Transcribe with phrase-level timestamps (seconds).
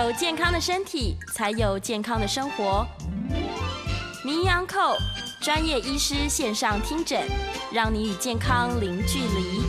[0.00, 2.86] 有健康的身体，才有健康的生活。
[4.24, 4.96] 名医昂寇
[5.42, 7.20] 专业医师线上听诊，
[7.70, 9.60] 让你与健康零距离。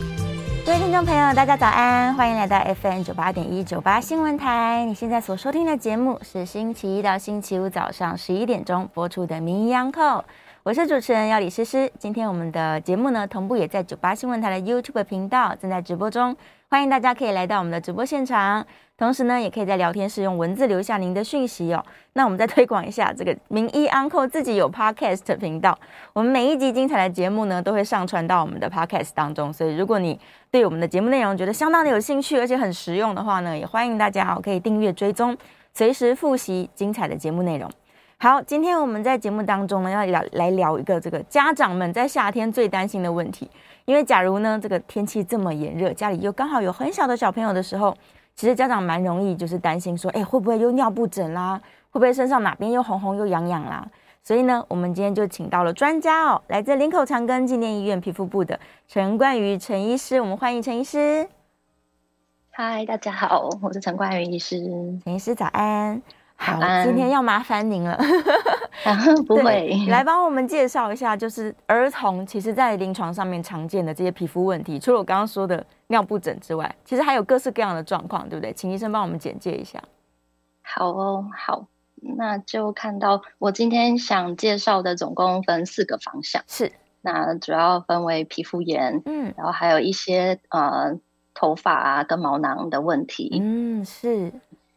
[0.64, 4.86] 各位听众朋友，大家早安，欢迎来到 FM 九八点一九八新闻台。
[4.86, 10.24] 你现在所收听的节目是星期一到星期五早上十一点钟播出的名医昂寇，
[10.62, 11.92] 我是主持人要李诗诗。
[11.98, 16.34] 今天我们的节目呢，同步也在九八新闻台的 YouTube 频道正在直播中，
[16.72, 18.66] 欢迎大家可以来到我们的直播现场。
[18.96, 21.84] 同时呢，也可以在聊天室用文字留下您的讯息哦。
[22.14, 25.78] 那我们再推广一下这个名医 Uncle 自己有 Podcast 频道，
[26.14, 29.52] 我们每一集精彩的节目呢，都会上传到我们的 Podcast 当中。
[29.52, 30.18] 所以如果你
[30.50, 35.36] 对我们的节目内容觉得相当的有兴趣，而且很实用的话呢，也欢迎大家哦可以订阅追踪，
[35.74, 37.70] 随时复习精彩的节目内容。
[38.22, 43.50] 好，今天我们在节目当中呢，要聊来聊一个这个家长们在夏天最担心的问题，
[43.84, 47.92] 因为假如呢这个天气这么炎热，家里又刚好有很小的小朋友的时候。
[48.36, 51.60] 其实家长蛮容易就是担心说，哎，会不会又尿布疹啦？
[51.90, 53.84] 会不会身上哪边又红红又痒痒啦？
[54.22, 61.28] 所以呢，我们今天就请到了专家哦，来自林口长庚纪念医院皮肤部的陈冠瑜陈医师，我们欢迎陈医师。
[62.52, 64.60] 嗨，大家好，我是陈冠瑜医师。
[65.02, 66.00] 陈医师早安。
[66.42, 67.96] 好，今天要麻烦您了。
[69.28, 78.52] 不会，来帮我们介绍一下，就是儿童其实在临床上面常见的这些皮肤问题，除了我刚刚说的尿布疹之外，其实还有各式各样的状况，对不对？
[78.52, 79.80] 请医生帮我们简介一下。
[80.62, 81.66] 好哦，好，
[82.16, 90.98] 那就看到我今天想介绍的总共分四个方向，是，那主要分为皮肤炎，嗯，然后还有一些呃
[91.34, 94.32] 头发啊跟毛囊的问题，嗯，是。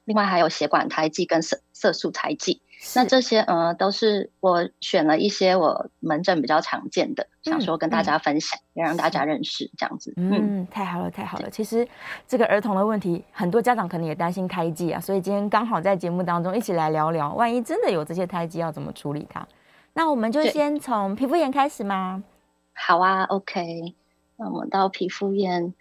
[0.05, 2.61] 另外还有血管胎记跟色色素胎记，
[2.95, 10.13] 那这些呃都是我选了一些我门诊比较常见的，嗯、想说跟大家分享，也、嗯、让大家认识这样子。
[10.17, 11.49] 嗯，嗯太好了，太好了。
[11.49, 11.87] 其实
[12.27, 19.45] 这个儿童的问题，很多家长可能也担心胎记啊，所以今天刚好在节目当中一起来聊聊，万一真的有这些胎记要怎么处理它？
[19.93, 22.23] 那我们就先从皮肤炎开始吗？
[22.73, 23.95] 好啊，OK。
[24.37, 25.73] 那我们到皮肤炎。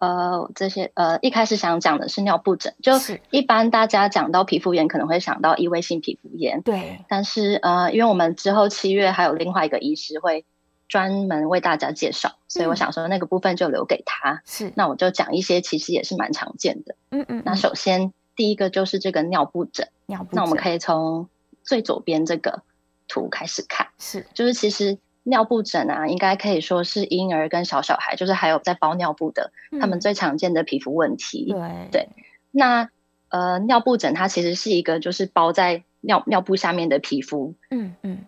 [0.00, 2.92] 呃，这些呃，一开始想讲的是尿布疹，就
[3.30, 6.62] 一般大家讲到皮肤炎，可能会想到异位性皮肤炎。
[6.62, 10.44] 对，但是呃，因为我们之后七月还有另外一个医师会
[10.88, 14.42] 专门为大家介绍，所以我想说那个部分就留给他。
[14.44, 16.94] 是，那我就讲一些其实也是蛮常见的。
[17.10, 17.42] 嗯，嗯嗯。
[17.44, 19.88] 那首先第一个就是这个尿布疹。
[20.06, 20.36] 尿布疹。
[20.36, 21.28] 那我们可以从
[21.62, 22.62] 最左边这个
[23.08, 23.88] 图开始看。
[23.98, 24.98] 是，就是其实。
[25.28, 31.52] 尿布疹啊，应该可以说是婴儿跟小小孩，就是还有在包尿布的，嗯、他们最常见的皮肤问题。
[31.52, 32.08] 对对，
[32.50, 32.88] 那
[33.28, 38.24] 呃，尿布疹它其实是一个就是包在尿尿布下面的皮肤，嗯嗯，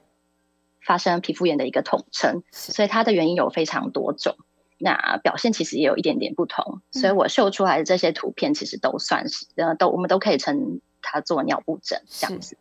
[0.83, 2.43] 发生皮肤炎的一个统称。
[2.53, 4.37] 所以它的原因有非常多种，
[4.77, 6.83] 那表现其实也有一点点不同。
[6.93, 12.59] 嗯、所以我秀出来的这些图片其实都算是呃，都我们都可以称它做尿布疹这样子。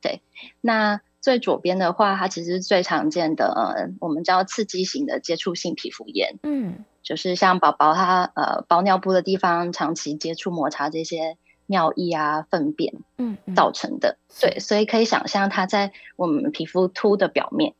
[0.00, 0.22] 对，
[0.62, 1.00] 那。
[1.26, 6.38] 最左边的话，它其实是最常见的，呃，我们叫刺激型的接触性皮肤炎。
[6.44, 11.36] 嗯，就是像宝宝他呃包尿布的地方长期接触摩擦这些
[11.66, 14.18] 尿液啊、粪便，嗯，造成的。
[14.20, 17.74] 嗯嗯、对，所以可以想象它在我们皮肤凸的表面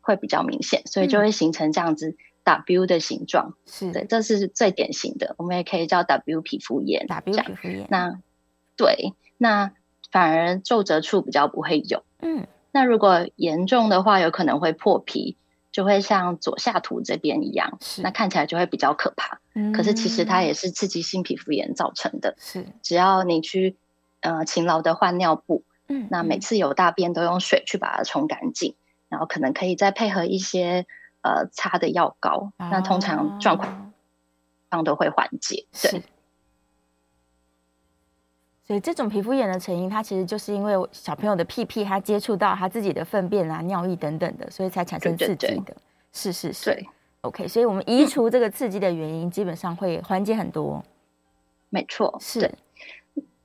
[0.00, 2.14] 会比较明显，所以就会形成这样子
[2.44, 3.56] W 的形状。
[3.66, 7.08] 是、嗯，对，这是最典型的，我们也可以叫 W 皮肤炎。
[7.08, 7.88] W 皮肤炎。
[7.90, 8.20] 那
[8.76, 9.72] 对，那
[10.12, 12.04] 反而皱褶处比较不会有。
[12.20, 12.46] 嗯。
[12.72, 15.36] 那如果严重的话，有可能会破皮，
[15.70, 19.40] 就会像左下图这边一样，是那看起来就会比较可怕。
[19.54, 22.34] 嗯，可是其实它也是刺激性皮肤炎造成的。
[22.38, 23.76] 是，只要你去
[24.20, 28.74] 呃勤劳的换尿布，嗯，那每次有大便都用水去把它冲干净，
[29.08, 30.86] 然后可能可以再配合一些
[31.20, 33.92] 呃擦的药膏，哦、那通常状况
[34.70, 35.66] 上都会缓解。
[35.82, 36.02] 对。
[38.66, 45.48] 是所以这种皮肤炎的成因，它其实就是因为小朋友的屁屁，他接触到他自己的粪便啊、尿液等等的，所以才产生刺激的。
[45.48, 45.76] 对对对
[46.10, 46.86] 是是是。
[47.20, 50.82] OK，所以我们移除这个刺激的原因，基本上会缓解很多。
[51.68, 52.50] 没错，是。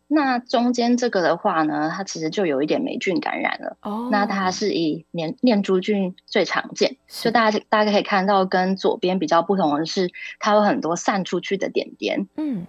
[0.08, 3.75] 那中间这个的话呢，它其实就有一点霉菌感染了。
[3.81, 4.08] 哦。
[4.10, 10.10] 那它是以念念珠菌最常见，是就大家大家可以看到，跟左边比较不同的是，
[10.40, 12.28] 它有很多散出去的点点。
[12.38, 12.66] 嗯。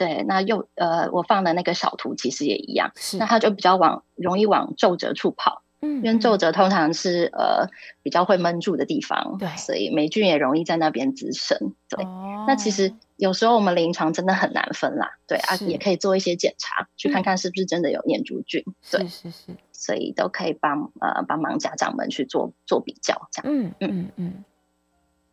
[0.00, 3.18] 对，那又呃，我放的那个小图其实也一样，是。
[3.18, 6.38] 那它就比较往容易往皱褶处跑，嗯，因为皱。
[6.38, 7.68] 褶通常是呃
[8.02, 11.74] 比较会闷住的地方，对，所以霉菌也容易在那边滋生。
[11.88, 12.94] 对，哦、那其实。
[13.20, 23.74] 有时候我们临床真的很难分啦，对啊，也可以做一些检查，去看看是不是真的有念珠菌，嗯、对，是是是，所以都可以帮呃帮忙家长们去做做比较，这样，嗯。
[23.80, 24.44] 嗯嗯，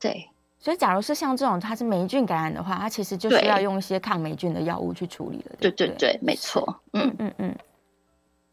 [0.02, 0.28] 对。
[0.68, 5.56] 所以假如是像这种它是霉菌感染的话，它其实就是要用一些抗霉菌的药物去处理了。
[5.62, 6.82] 对对对，对，没错。
[6.92, 7.56] 嗯嗯嗯。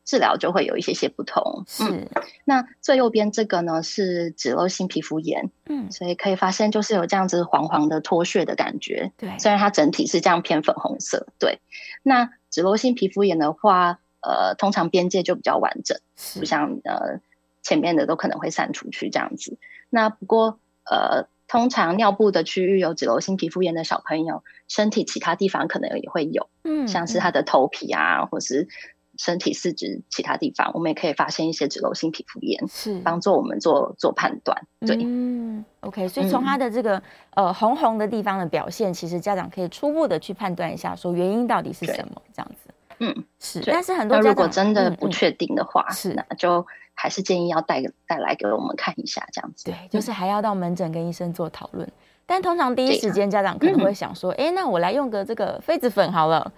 [0.05, 1.83] 治疗就会有一些些不同，是。
[1.83, 2.09] 嗯、
[2.45, 9.37] 那最右边这个呢是脂漏性皮肤炎，嗯，所以可以发现就是有这样子黄黄的脱屑的感觉，对。
[9.41, 11.59] 虽然它整体是这样偏粉红色，对。
[12.05, 15.99] 那脂漏性皮肤炎的话，呃，通常边界就比较完整，
[16.39, 17.19] 不像呃
[17.61, 19.59] 前面的都可能会散出去这样子。
[19.91, 28.69] 那不过呃，通常尿布的区域有脂漏性皮肤炎的小朋友，身体其他地方可能也会有，嗯，像是他的头皮啊，嗯、或是。
[29.17, 34.67] 身体四肢其他地方，我们也可以发现一些脂漏性皮肤炎，是帮助我们做做判断。
[34.81, 36.97] 对，嗯，OK，所以从他的这个、
[37.37, 42.75] 嗯、呃红红的地方的表现，其实家长可以初步的去判断一下，说原因到底是什么这样子。
[42.99, 43.63] 嗯，是。
[43.67, 49.65] 但是很多如果真的不确定的话，是、嗯、那就还是建议要带带来给我们看一下这样子。
[49.65, 51.89] 对，就是还要到门诊跟医生做讨论。
[52.27, 56.53] 但通常第一时间家长可能会想说，哎、嗯，那我来用个这个痱子粉好了。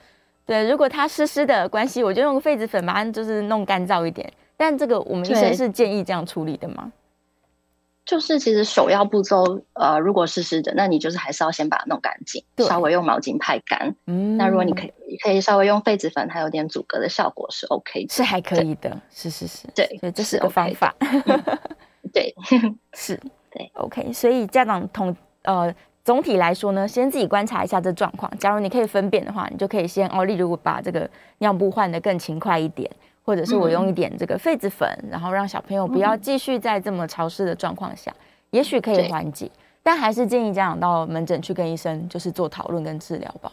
[0.44, 4.32] 对，如果它湿湿的关系，我就用个痱子粉把它就是弄干燥一点。
[4.56, 6.92] 但这个我们医生是建议这样处理的吗？
[8.06, 13.94] 就是其实首要步骤，呃，如果是湿的，那你就是还是要先把它弄干净，稍微用毛巾拍干。
[14.06, 20.94] 嗯，那如果你可以，你可以稍微用痱子粉，它有点阻隔的效果是 OK 的，是还可以的，是是是，对，所以这是个方法。
[22.14, 22.32] 对，
[22.94, 23.20] 是，
[23.50, 24.12] 对，OK。
[24.12, 25.74] 所以家长同呃。
[26.06, 28.30] 总体来说呢，先自己观察一下这状况。
[28.38, 32.88] 假如你可以分辨的话，你就可以先哦，例如把这个尿布换得更勤快一点，
[33.26, 39.50] 或者是我用一点这个痱子粉，嗯、然后让小朋友不要继续在这么潮湿的状况下，嗯、也许可以缓解。
[39.82, 43.50] 但还是建议家长到门诊去跟医生就是做讨论跟治疗吧。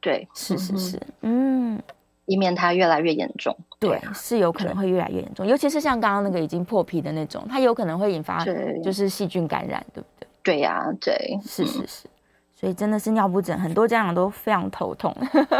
[0.00, 1.78] 对，是是是，嗯，
[2.26, 3.54] 以免它越来越严重。
[3.78, 8.44] 对，是有可能会越来越严重，尤其是像刚刚那个已经破皮的那种，它有可能会引发
[8.82, 10.26] 就是细菌感染，对不对？
[10.42, 12.08] 对呀、啊，对，是是是，
[12.54, 15.14] 所以真的是尿布疹，很多家长都非常头痛。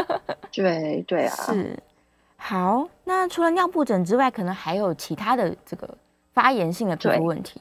[0.52, 1.78] 对对啊，是。
[2.42, 5.88] 好，那除了尿布疹之外，可能还有其他的这个
[6.32, 7.60] 发炎性的皮肤问题。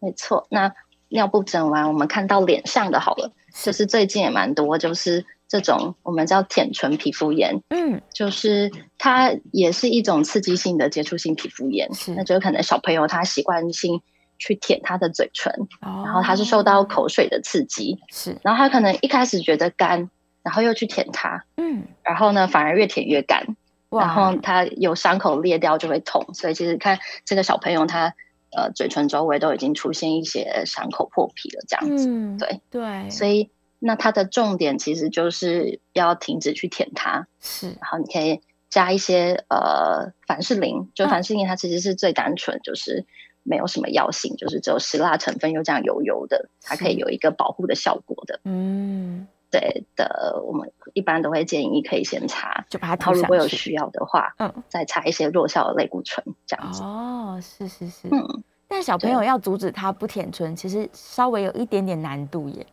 [0.00, 0.70] 没错，那
[1.08, 7.62] 尿布疹完，我们看到脸上的好了，就是最近也蛮多，就是这种我们叫舔唇皮肤炎。
[7.70, 14.02] 嗯，就是它也是一种刺激性的接触性皮肤炎，是，那就可能小朋友他习惯性。
[14.42, 15.52] 去舔他的嘴唇，
[15.82, 20.08] 哦、然后他是受到口水的刺激，是，然后他可能一开始觉得干，
[20.42, 23.54] 然后又去舔它，嗯，然后呢，反而越舔越干，哇
[23.90, 28.14] 然后他有伤口裂掉就会痛，所以其实看这个小朋友他
[28.56, 32.60] 呃嘴唇周围都已经出现一些伤口破皮了，这样子，嗯、对。
[32.70, 43.06] 对，所以那他的重点其实就是要停止去舔它，是，然后你可以加一些呃凡士林，就凡士林它其实是最单纯，就是。
[43.42, 48.38] 没有什么药性，就是只有石蜡成分，又这样油油的，它可以有一个保护的效果的。
[48.44, 53.20] 嗯，对的，我们一般都会建议可以先擦，就把它涂上去。
[53.20, 56.82] 然后如果有需要的话，嗯，再擦一些弱效的类固醇，这样子。
[56.82, 58.42] 哦，是是是，嗯。
[58.68, 62.64] 但小朋友要阻止他不舔唇，其实稍微有一点点难度耶。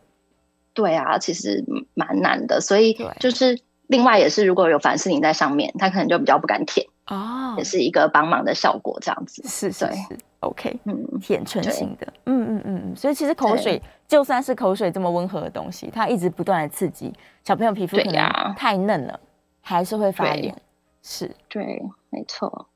[0.72, 1.64] 对啊，其实
[1.94, 3.58] 蛮难的，所以就是
[3.88, 6.86] 另外也是，如果有凡士林在上面，他可能就比较不敢舔。
[7.08, 9.42] 哦，也是一个帮忙的效果，这样子。
[9.46, 17.12] 是是是，OK，嗯，舔唇型的，嗯嗯嗯嗯，所以其实口水就算是口水这么温和的东西，它一直不断的刺激
[17.44, 19.18] 小朋友皮肤，可能太嫩了，
[19.60, 20.54] 还是会发炎，
[21.02, 22.66] 是，对，没错。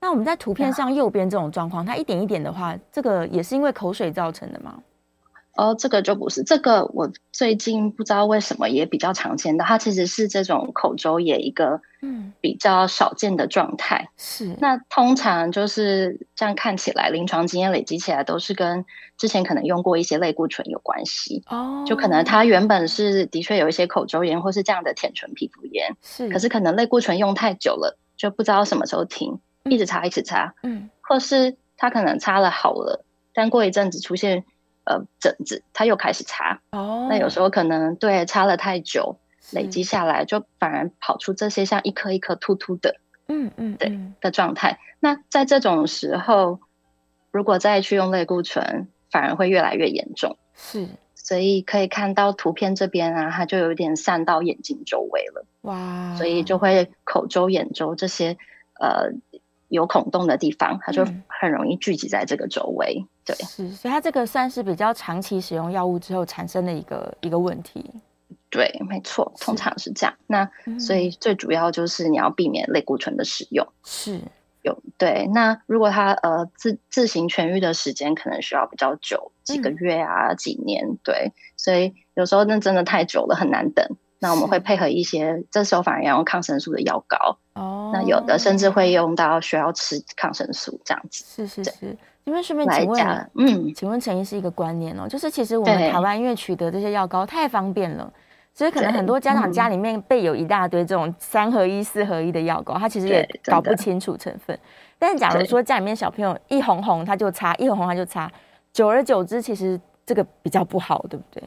[0.00, 4.80] 那我们在图片上右边这种状况，它一点一点的话，这个也是因为口水造成的吗？
[5.58, 14.08] 哦，这个就不是，这个我最近不知道为什么也比较常见的，它其实是这种口周炎一个嗯比较少见的状态。
[14.16, 18.84] 是，那通常就是这样看起来，临床经验累积起来都是跟
[19.16, 21.42] 之前可能用过一些类固醇有关系。
[21.48, 34.44] 哦，就可能它原本是的确有一些口周炎或是这样的舔唇皮肤炎，是，可是可能类固醇用太久了，就不知道什么时候停，一直擦一直擦，嗯，或是它可能擦了好了，但过一阵子出现。
[34.88, 37.08] 呃，疹子，他又开始擦哦。
[37.10, 39.18] 那有时候可能对擦了太久，
[39.52, 44.78] 累积下来，就反而跑出这些像一颗一颗突突的，嗯嗯，对的状态。
[44.98, 46.60] 那在这种时候，
[47.30, 50.38] 如果再去用类固醇，反而会越来越严重。
[50.54, 55.44] 是，所以可以看到图片这边啊，它就有点散到眼睛周围了。
[55.60, 58.38] 哇，所以就会口周、眼周这些
[58.80, 59.12] 呃。
[59.70, 63.04] 有孔洞的地方，它就很容易聚集在这个周围。
[63.04, 67.84] 嗯、对，是，所以它这个算是比较长期使用药物之后产生的一个一个问题。
[68.50, 70.14] 对，没错，通常是这样。
[70.14, 73.66] 是那所以最主要就是你要避免类固醇的使用。
[73.84, 74.18] 是，
[74.62, 75.28] 有对。
[75.34, 81.34] 那如果他呃自自行痊愈的时间可能需要比较久，几个月啊，嗯、几年，对。
[81.58, 83.86] 所以有时候那真的太久了，很难等。
[84.18, 87.38] 那我们会配合一些，这时候反而要用抗生素的药膏。
[87.52, 87.90] 哦。
[87.92, 91.22] 那有的甚至会用到需要吃抗生素这样子。
[91.26, 91.98] 是是是。
[92.28, 98.12] 因为顺便请问，嗯，请问陈医师一个观念哦，就是其实我们台湾因为取得这些药膏太方便了，
[98.52, 104.56] 所以可能很多家长家里面备有一大堆这种三合一、四合一的药膏，他其实也搞不清楚成分。
[104.98, 108.30] 但假如说家里面小朋友一红红他就擦，一红红他就擦，
[108.74, 111.42] 久而久之，其实这个比较不好，对不对？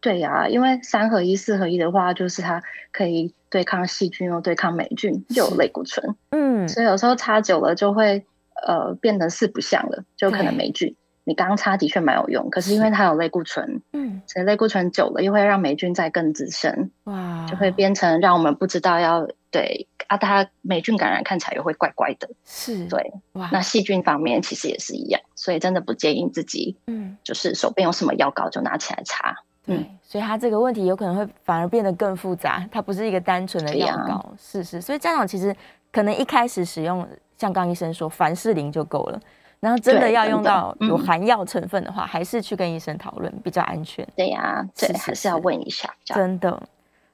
[0.00, 8.26] 对呀，因为三合一、四合一的话，就是它可以对抗细菌又对抗霉菌，又有类固醇，嗯，所以有时候擦久了就会。
[8.66, 10.96] 呃，变得四不像了，就可能霉菌。
[11.24, 22.86] 你刚擦的确蛮有用，可是因为它有类固醇，嗯，所以类固醇久了又会让霉菌再更滋生，哇，就会变成让我们不知道要对啊，它霉菌感染看起来又会怪怪的，是。
[22.86, 35.54] 对，哇，那细菌方面其实也是一样，所以真的不建议自己，嗯，就是手边有什么药膏就拿起来擦，对，嗯，所以它这个问题有可能会反而变得更复杂，它不是一个单纯的药膏，啊，是是，所以家长其实
[35.92, 37.06] 可能一开始使用。
[37.40, 39.18] 像刚医生说，凡士林就够了。
[39.60, 44.06] 然后真的要用到有含药成分的话，还是去跟医生讨论比较安全。
[44.14, 45.88] 对呀，对，还是要问一下。
[46.04, 46.62] 真的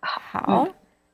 [0.01, 0.67] 好，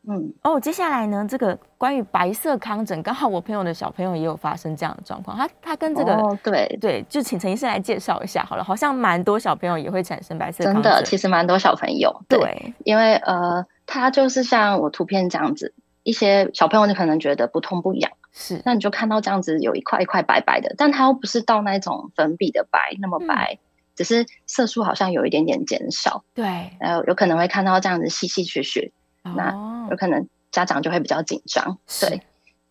[0.07, 5.37] 嗯哦，接下来呢，这个关于白色康疹，刚好我朋友的小朋友也有发生这样的状况。
[5.37, 8.65] 他他跟这个对对，就请陈医生来介绍一下好了。
[8.65, 10.65] 好像蛮多小朋友也会产生白色。
[10.65, 18.11] 真的，其实蛮多小朋友对，因为呃，他就是像我图片这样子，一些小朋友就可能觉得不痛不痒。
[18.33, 26.25] 是，那你就看到这样子有一块一块白白的，但它又不是到那种粉笔的白那么白，嗯、只是色素好像有一点点减少。
[26.33, 28.91] 对，然后有可能会看到这样子细细血血，
[29.23, 31.79] 哦、那有可能家长就会比较紧张。
[32.01, 32.23] 对，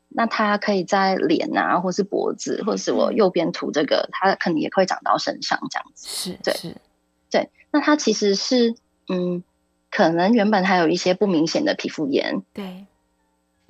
[0.09, 6.07] 那它可以在脸啊，或是脖子，或是我右边涂这个，它可能也会长到身上这样子。
[6.07, 6.75] 是，对，是，
[7.29, 7.49] 对。
[7.71, 8.75] 那它其实是，
[9.07, 9.43] 嗯，
[9.91, 12.41] 可能原本还有一些不明显的皮肤炎。
[12.51, 12.87] 对。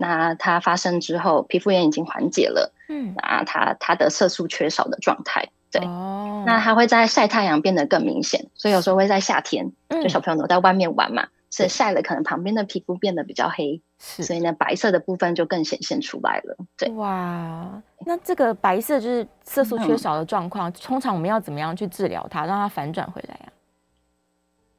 [0.01, 23.51] 那它发生之后，皮肤炎已经缓解了，嗯，那它它的色素缺少的状态，对，哦，那它会在晒太阳变得更明显，所以有时候会在夏天，嗯，就小朋友都在外面玩嘛，所以晒了可能旁边的皮肤变得比较黑，是，所以呢，白色的部分就更显现出来了，对，哇，那这个白色就是色素缺少的状况，嗯，通常我们要怎么样去治疗它，让它反转回来呀？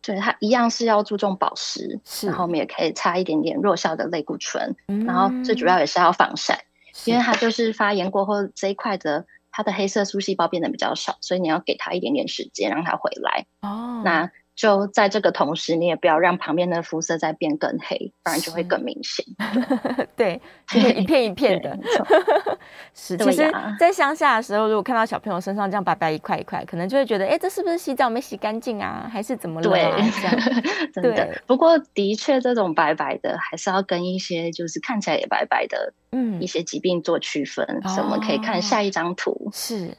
[0.03, 6.65] 对，它一样是要注重保湿，然后我们也可以擦一点点弱效的类固醇，嗯、然后最主要也是要防晒，
[7.05, 13.47] 因为它就是发炎过后这一块的它的黑色素细胞变得比较少，所以你要给它一点点时间让它回来。
[13.63, 14.31] 哦，那。
[14.55, 19.25] 就在这个同时，你也不要让旁边的肤色再变更黑，不然就会更明显。
[20.15, 21.79] 对，就是一片一片的。
[22.95, 29.09] 是，其实，在乡下的时候，如果看到小朋友身上这样白白一块一块，可能就会觉得，哎，这是不是洗澡没洗干净啊？
[29.11, 29.71] 还是怎么了？
[29.71, 29.91] 对，
[30.93, 31.43] 真的。
[31.47, 37.67] 不过，的确，这种白白的，还是要跟一些就是看起来也白白的，嗯，一些疾病做区分。
[37.89, 39.51] 所以我们可以看下一张图。
[39.53, 39.97] 是，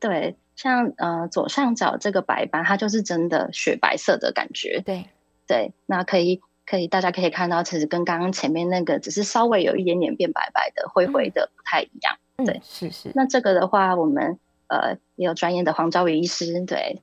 [0.00, 0.34] 对。
[0.56, 4.82] 像呃左上角这个白斑，它就是真的雪白色的感觉。
[4.84, 5.06] 对
[5.46, 12.16] 对，那可以可以，大家可以看到，其实跟刚刚前面那个只是稍微有一点点变白白的、灰灰的，不太一样。
[12.36, 13.10] 嗯、对，是是。
[13.14, 17.02] 那这个的话，我们呃也有专业的黄昭宇医师，对。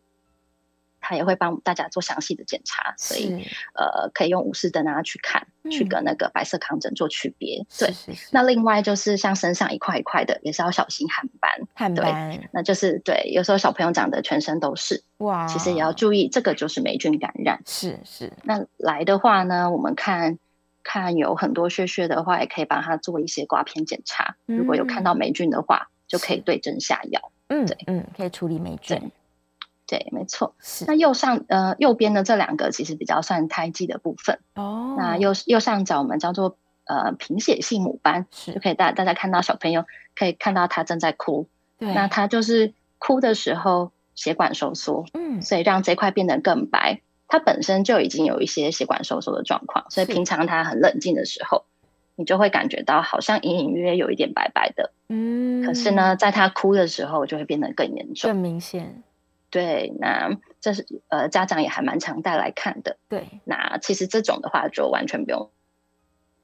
[1.10, 7.66] 他也会帮大家做详细的检查，所以呃，可以用武士灯啊去看，去跟那个白色康疹做区别。
[7.80, 7.92] 对，
[8.30, 11.52] 那另外就是像身上一块一块的，也是要小心汗斑。
[11.74, 17.60] 汗斑，那就是对，有时候小朋友长得全身都是哇，其实也要注意，这个就是霉菌感染。
[17.66, 18.32] 是是。
[18.44, 20.38] 那来的话呢，我们看
[20.84, 24.36] 看有很多屑屑的话，也可以帮他做一些刮片检查。
[24.46, 27.32] 如果有看到霉菌的话，就可以对症下药。
[27.48, 29.12] 嗯，对，嗯，可以处理霉菌。
[29.90, 30.54] 对，没错。
[30.60, 34.96] 是那右上呃右边的这两个其实比较算胎记的部分哦。
[35.00, 41.48] 那右右上角我们叫做呃贫血性母斑，是就可以大大家看到小朋友可以看到他正在哭，
[41.80, 47.02] 对，那他就是哭的时候血管收缩，嗯，所以让这块变得更白。
[47.28, 51.66] 他本身就已经有一些血管收缩的状况，所以平常他很冷静的时候，
[52.16, 55.64] 你就会感觉到好像隐隐约约有一点白白的，嗯。
[55.64, 59.04] 可是呢，在他哭的时候就会变得更严重，更明显。
[59.50, 62.98] 对，那这是呃，家长也还蛮常带来看的。
[63.08, 65.50] 对，那其实这种的话就完全不用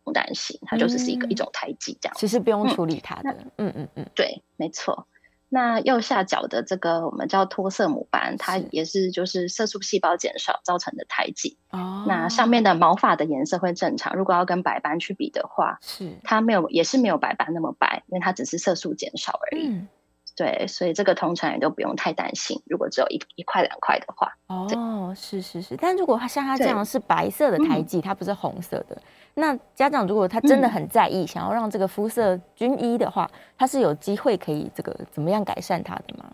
[0.03, 2.15] 不担心，它就是是一个、嗯、一种胎记这样。
[2.17, 5.07] 其实不用处理它的，嗯嗯嗯，对，没错。
[5.47, 11.57] 那右下角的这个我们叫脱色母斑，它也是就是色素细胞减少造成的胎记。
[11.69, 14.15] 哦，那上面的毛发的颜色会正常。
[14.15, 19.67] 如果要跟白斑去比的话，是它没有，也是没有白斑那么白，因为它只是色素减少而已。
[19.67, 19.87] 嗯
[20.35, 22.61] 对，所以这个通常也都不用太担心。
[22.65, 25.77] 如果只有一一块两块的话，哦，是是是。
[25.77, 29.01] 但如果他像他这样是白色的胎记，它不是红色的，
[29.35, 36.25] 那家长如果他真的很在意，想要让这个肤色均一的话，他是有机会可以这个怎么样改善它的吗？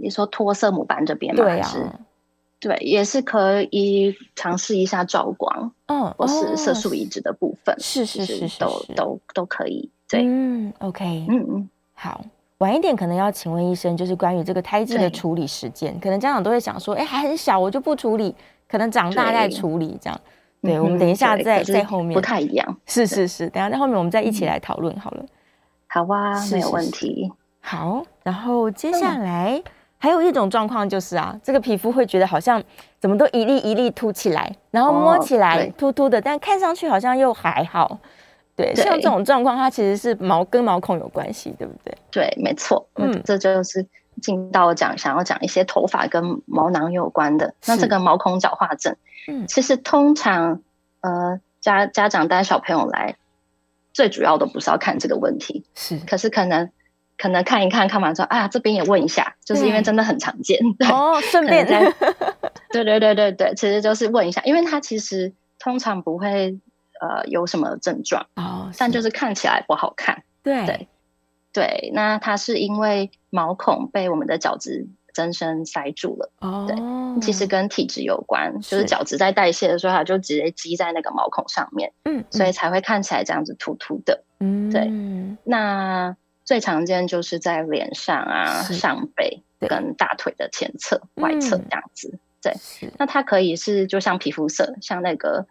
[0.00, 1.44] 你说脱色母斑这边吗？
[1.44, 2.00] 对啊，
[2.58, 9.88] 对，也是可以尝试一下照光，嗯，或是色素移植的部分，是是是是，都都都可以。
[10.08, 12.24] 对，嗯，OK，嗯嗯，好。
[12.58, 18.34] 晚一点可能要请问医生，就是关于这个胎记的处理时间，可能家长都会想说，哎，还很小，我就不处理，
[18.68, 20.20] 可能长大再处理这样。
[20.60, 22.76] 对，对，我们等一下在在后面不太一样。
[22.84, 25.24] 是是是，等一下在后面我们再一起来讨论好了。
[25.86, 27.32] 好啊，没有问题。
[27.60, 29.62] 好，然后接下来
[29.98, 32.60] 还有一种状况就是啊，这个皮肤会觉得好像
[32.98, 38.00] 怎么都一粒一粒凸起来，然后摸起来凸凸的，但看上去好像又还好。
[38.58, 41.96] 对，像这种状况，它其实是毛跟毛孔有关系，对不对？
[42.10, 42.88] 对，没错。
[42.96, 43.86] 嗯，这就是
[44.20, 47.54] 进到讲想要讲一些头发跟毛囊有关的。
[47.66, 48.96] 那这个毛孔角化症，
[49.28, 50.60] 嗯，其实通常
[51.02, 53.14] 呃家家长带小朋友来，
[53.92, 55.96] 最主要的不是要看这个问题，是。
[56.00, 56.68] 可是可能
[57.16, 60.58] 可能看一看看完之后，啊，这边也问一下，就是因为真的很常见。
[60.90, 61.94] 哦，顺便在。
[62.72, 66.58] 对对对对对，其实就是问一下，因为他其实通常不会。
[67.00, 68.26] 呃，有什么症状？
[68.36, 70.22] 哦，但就是看起来不好看。
[70.42, 70.88] 对对
[71.52, 76.30] 对，那它是因为毛孔被我们的角质增生塞住了。
[76.40, 81.92] 哦，对，其实跟体质有关，就是角质在代谢的时候，它就直接积在那个毛孔上面。
[82.04, 84.22] 嗯，所以才会看起来这样子凸凸的。
[84.40, 84.90] 嗯，对。
[85.44, 92.18] 那最常见就是在脸上啊、上背跟大腿的前侧、外侧这样子。
[92.40, 92.54] 对，
[92.98, 95.46] 那它可以是就像皮肤色，像那个。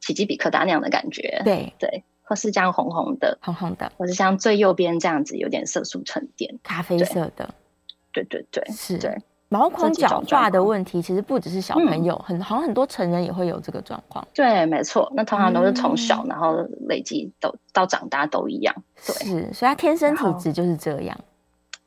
[0.00, 7.54] 奇迹比克达那样的感觉，对对，或是这样红红的，红红的，或是像最右边这样子有点色素沉淀，咖啡色的，
[8.12, 9.16] 对对对，是，对。
[9.52, 14.24] 毛孔角化的问题其实不只是小朋友，很好像很多成人也会有这个状况。
[14.32, 18.72] 对，没错，那通常都是从小然后累积都到长大都一样，
[19.04, 21.18] 对，是，所以他天生体质就是这样。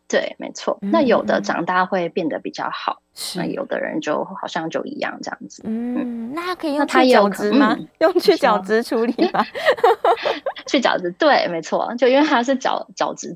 [0.10, 0.78] 对，没错。
[0.82, 3.02] 那有的长大会变得比较好，
[3.36, 5.62] 那有的人就好像就一样这样子。
[5.66, 7.78] 嗯，那他可以用去角质吗？
[8.00, 9.46] 用去角质处理吗？
[10.66, 11.94] 去角质，对，没错。
[11.98, 13.36] 就因为它是角角质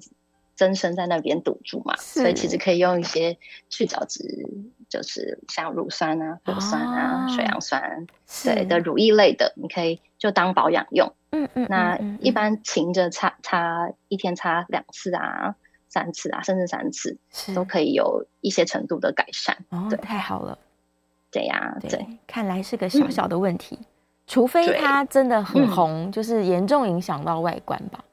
[0.56, 3.38] 增生在那边堵住嘛，所以其实可以用一些
[3.70, 4.24] 去角质，
[4.90, 8.08] 就是像乳酸啊、果酸啊、水杨酸
[8.44, 11.14] 对的乳液类的，你可以就当保养用。
[11.32, 11.68] 嗯嗯。
[11.70, 15.56] 那一般勤着擦擦，一天擦两次啊。
[15.90, 19.58] 三次啊，甚至三次是都可以有一些程度的改善。
[19.70, 20.58] 哦，对，太好了。
[21.30, 23.78] 对呀，对，看来是个小小的问题，
[24.26, 28.04] 除非它真的很红，就是严重影响到外观吧。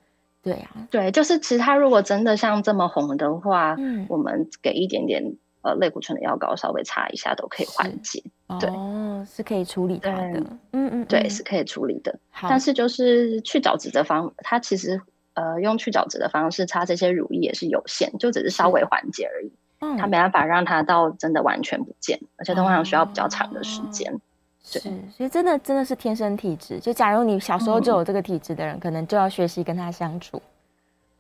[0.43, 8.23] 对呀，对，就是其实他如果真的像这么红的话，嗯，我们给一点点呃类固醇的药膏稍微擦一下都可以缓解。
[8.61, 10.43] 对，哦，是可以处理它的。
[10.73, 12.19] 嗯嗯，对，是可以处理的。
[12.43, 15.01] 但是就是去角质的方，它其实。
[15.35, 19.53] 呃，用去角质的方式擦这些乳液也是有限，就只是稍微缓解而已。
[19.81, 24.17] 嗯，它没办法让它到真的完全不见，而且通常需要比较长的时间。
[24.63, 26.79] 是，所以真的真的是天生体质。
[26.79, 30.41] 就假如你小时候就有这个体质的人，可能就要学习跟他相处。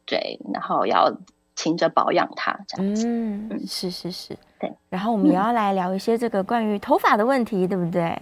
[0.06, 1.12] 对，然后要
[1.56, 3.06] 勤着保养它，这样子。
[3.06, 4.72] 嗯，是是是，对。
[4.88, 8.16] 然后我们也要来聊一些这个关于头发的问题，对不对？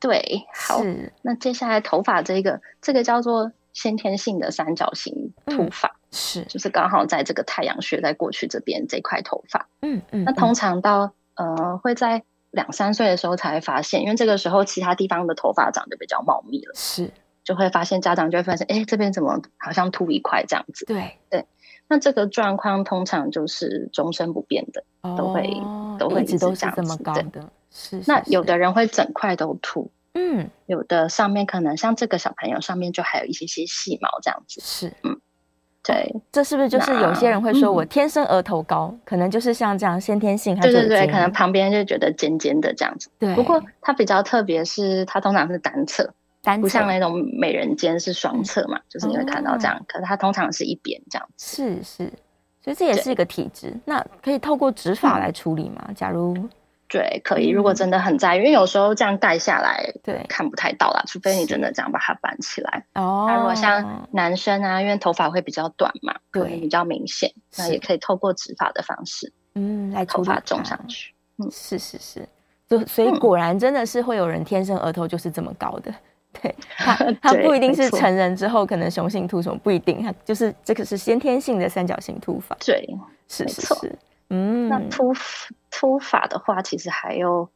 [0.00, 0.80] 对，好。
[1.22, 3.52] 那接下来头发这个，这个叫做。
[3.74, 17.10] 先天性的三角形秃发、嗯、是，就是刚好在这个太阳穴在过去这边这块头发，嗯嗯，那通常到呃会在两三岁的时候才会发现，因为这个时候其他地方的头发长得比较茂密了，是，
[17.42, 20.84] 就会发现家长就会发现，哎，这边怎么好像秃一块这样子？
[20.86, 21.44] 对对，
[21.88, 25.52] 那这个状况通常就是终身不变的，哦、都会
[25.98, 28.04] 都会一直都是这么高的，对是，是，是。
[28.06, 29.90] 那有的人会整块都秃。
[30.14, 34.60] 嗯，有的上面可能像这个小朋友上面就还有一些些细毛这样子。
[34.60, 35.20] 是，嗯，
[35.82, 40.58] 对，这是不是就是有些人会说我天生额头高，嗯、可能就是像这样先天性？
[40.60, 43.10] 对对对，可能旁边就觉得尖尖的这样子。
[43.18, 46.08] 对，不过它比较特别是它通常是单侧，
[46.42, 51.56] 单不像那种美人尖是双侧嘛，嗯、就是你会看到这样，哦、可是它通常是一边这样子。
[51.56, 52.12] 是是，
[52.62, 53.74] 所以这也是一个体质。
[53.84, 55.90] 那可以透过植发来处理吗？
[55.94, 56.48] 假如？
[56.94, 57.48] 对，可以。
[57.48, 61.02] 如果真的很在意，因为有时候这样盖下来，对，看不太到啦。
[61.08, 62.84] 除非你真的这样把它 band 起来。
[62.94, 63.26] 哦。
[63.28, 71.12] 那如果像男生啊，因为头发会比较短嘛，对，比较明显，那也可以透过植发的方式，嗯，来头发种上去。
[71.38, 72.28] 嗯，是是是。
[72.68, 75.92] 就所以果然真的是会有人天生额头就是这么高的。
[76.40, 82.56] 对， 他他不一定是成人之后可能雄性秃什么不一定，他就是这个是先天性的三角形秃发。
[82.64, 82.88] 对，
[83.26, 83.98] 是是是。
[84.28, 85.12] 嗯，那秃
[85.70, 87.50] 秃发的话，其实还有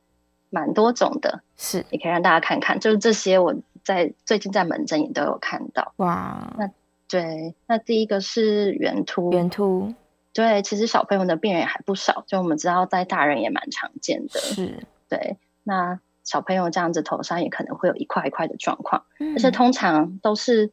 [0.51, 2.79] 蛮多种的，是，也可以让大家看看。
[2.79, 3.55] 就是这些，我
[3.85, 5.93] 在最近在门诊也都有看到。
[5.97, 6.71] 哇，那
[7.09, 9.95] 对，那第一个是圆秃，圆秃，
[10.35, 14.39] 对，其实小朋友的病人也还不少，就我们知道在大人也蛮常见的。
[14.39, 20.71] 是，对，那小朋友这样子头上也可能会有一块一块的状况，嗯、而且通常都是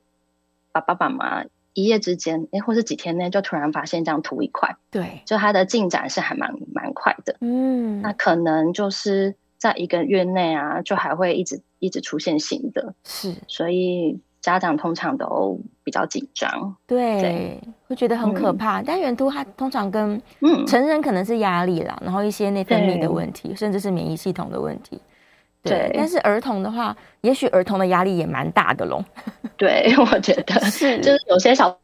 [0.72, 1.46] 爸爸妈妈。
[1.76, 18.80] 一夜之间，哎，或是几天内就突然发现这样秃一块，对，就它的进展是还蛮蛮快的，嗯，那可能就是在一个月内啊，就还会一直一直出现新的，是，所以家长通常都比较紧张，对，对会觉得很可怕。
[18.80, 20.20] 嗯、但圆秃它通常跟
[20.66, 25.00] 成人可能是压力啦，然后一些内分泌的问题，甚至是免疫系统的问题。
[25.70, 29.04] 对，但是儿童的话，也许儿童的压力也蛮大的喽。
[29.58, 31.78] 对， 我觉得是， 就是有些小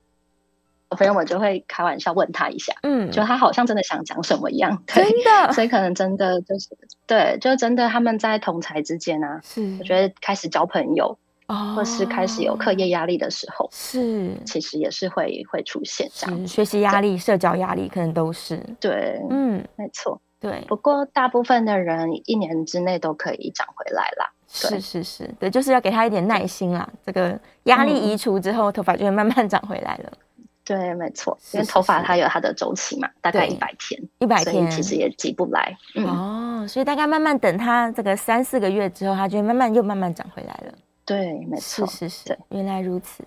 [0.90, 6.70] 朋友们就会开玩笑问他一下，嗯，就他好像真的想讲什么一样，真的，所以可能真的就是，
[7.08, 11.18] 对，就真的他们在同才之间啊，是，我觉得开始交朋友，
[11.48, 20.20] 哦，或是开始有课业压力的时候，是，其实也是会会出现这样，学习压力、社交压力可能都是，对，嗯，没错。
[20.42, 24.30] 对，不过大部分的人一年之内都可以长回来啦。
[24.48, 26.86] 是是是，对，就是要给他一点耐心啦。
[27.06, 30.12] 这个压力移除之后，嗯、头发就会慢慢长回来了。
[30.66, 35.78] 对，没错，因为头发它有它的周期嘛，大概一百天，一百天其实也急不来。
[35.96, 40.74] 嗯、哦，所以大概慢慢等它这个三四个月之后，它就会慢慢又慢慢长回来了。
[41.06, 43.24] 对，没错，是是是，原来如此。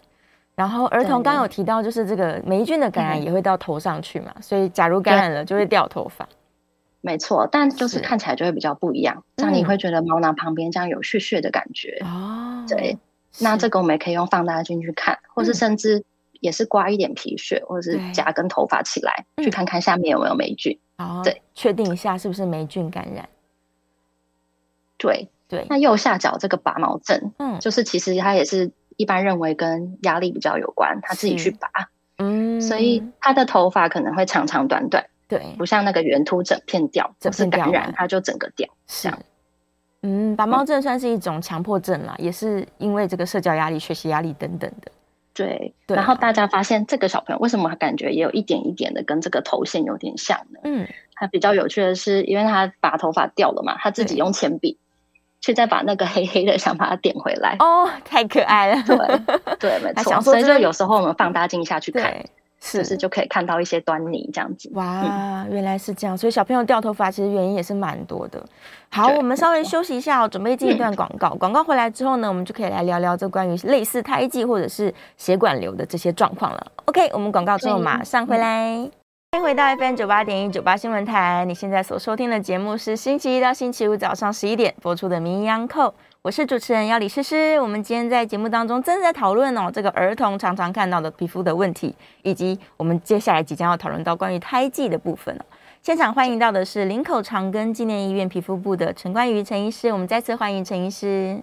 [0.55, 6.29] 然后儿童刚刚有提到，就是这个霉菌的感染也会到头上去嘛，嗯、所以假如感染了就会掉头发。
[7.04, 12.64] 没错，但就是看起来就会比较不一样，这样你会觉得毛囊旁边这样有屑屑的感觉哦。
[12.66, 12.96] 对，
[13.40, 16.02] 那这个我们也可以用放大镜去看，或是甚至
[16.40, 20.78] 也是刮一点皮屑，或者是夹根头发起来，去看看下面有没有霉菌。
[20.96, 23.28] 哦，对，确定一下是不是霉菌感染。
[24.96, 31.68] 对对，那右下角这个拔毛症，嗯，就是其实它也是一般认为跟压力比较有关，他自己去拔，
[32.16, 35.04] 嗯，所以他的头发可能会长长短短。
[35.26, 38.68] 对，不像那个圆秃整片掉，整片感染它就整个掉。
[38.87, 39.10] 是，
[40.02, 44.92] 嗯，拔毛症算是一种强迫症啦，嗯、也是因为这个社交压力、学习压力等等的。
[45.32, 50.60] 对，对啊、然后大家发现这个小朋友为什么感觉也有一点一点的跟这个头线有点像呢？
[50.62, 54.78] 嗯，他比较有趣的是，因为他把头发掉了嘛，他自己用铅笔
[55.40, 57.56] 去再把那个黑黑的想把它点回来。
[57.58, 58.82] 哦，太可爱了。
[58.87, 58.96] 对，
[59.58, 60.20] 对，没错。
[60.20, 62.14] 所以就有时候我们放大镜下去看。
[62.66, 64.70] 是不是就可以看到一些端倪这样子？
[64.72, 68.42] 哇，原来是这样，所以小朋友掉头发其实原因也是蛮多的。
[68.88, 71.35] 好，我们稍微休息一下，准备进一段广告。
[71.35, 76.66] 广告回来之后呢，我们就可以来聊聊这关于类似胎记或者是血管瘤的这些状况了。
[76.87, 78.90] OK，我们广告之后马上回来。
[79.33, 85.88] 欢迎回到 FM 九八点一九八新闻台，你现在所收听的节目是星期一到星期五早上十一点播出的《名医央叩》。
[86.24, 95.44] 我是主持人要李诗诗，我们今天在节目当中正在讨论哦，这个儿童常常看到的皮肤的问题，以及我们接下来即将要讨论到关于胎记的部分哦。
[95.82, 101.42] 现场欢迎到的是林口长庚纪念医院皮肤部的陈冠瑜陈医师，我们再次欢迎陈医师。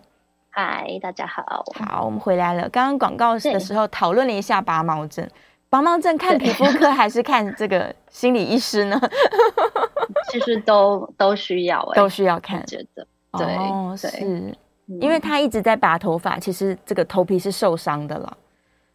[0.50, 1.64] 嗨，大家好。
[1.76, 2.68] 好，我们回来了。
[2.70, 5.30] 刚刚广告的时候讨论了一下拔毛症，
[5.70, 9.00] 拔毛症看皮肤科还是看这个心理医师呢？
[10.32, 13.06] 其实都都需要，都需要看，觉得
[13.38, 14.58] 对，哦，是。
[15.00, 18.38] 因为他一直在拔头发，其实这个头皮是受伤的了。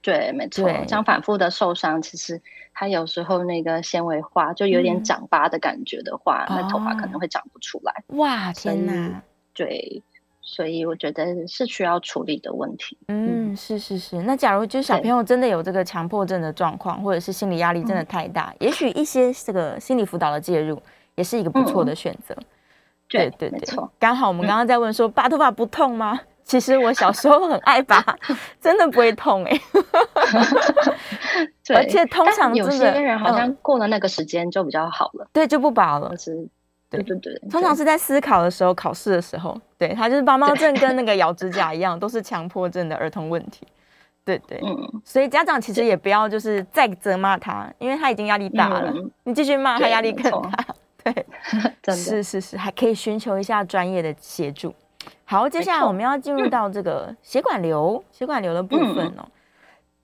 [0.03, 2.41] 对，没错，对这样反复的受伤，其实
[2.73, 7.93] 他有时候那个纤维化，就有点长疤的感觉的话，嗯、那头发可能会长不出来。
[8.09, 9.23] 哇，天哪！
[9.53, 10.01] 对，
[10.43, 12.97] 所以我觉得是需要处理的问题。
[13.09, 14.23] 嗯，是是是。
[14.23, 20.81] 那假如就是小朋友真的有这个强迫症的状况，或者是心理压力真的太大，嗯、也许一些这个心理辅导的介入
[21.17, 22.37] 也是一个不错的选择。
[23.09, 23.51] 嗯对对。
[23.51, 23.61] 对，
[23.99, 26.19] 刚好我们刚刚在问说拔头发不痛吗？
[26.47, 28.01] 其实我小时候很爱拔，
[28.62, 29.61] 真的不会痛哎。
[31.75, 36.16] 而且通常有些人好像过了那个时间就比较好了，对，就不拔了。
[36.16, 36.33] 是，
[36.88, 37.03] 对。
[37.03, 43.66] 对对，通常是在思考的时候、考试的时候，对，他就是拔毛症跟那个咬指甲一样，都是强迫症的儿童问题。
[44.25, 48.92] 对对，嗯，所以家长其实也不要就是再责骂他，因为他已经压力大了，
[49.25, 50.64] 你继续骂他压力更大。
[51.12, 51.27] 对，
[51.83, 54.75] 真的是是是，还可以寻求一下专业的协助。
[55.25, 59.29] 好，接下来我们要进入到这个血管瘤，血管瘤的部分哦。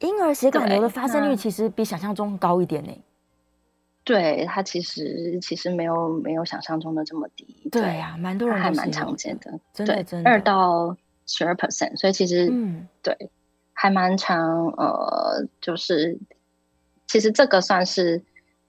[0.00, 2.90] 婴儿血管瘤的发生率其实比想象中高一点呢。
[4.04, 7.68] 对，它其实其实没有没有想象中的这么低。
[7.70, 13.16] 对呀，蛮多人还蛮常见的，真的真的二到十二 percent，所以其实嗯，对，
[13.72, 16.18] 还蛮常呃，就是
[17.06, 18.20] 其实这个算是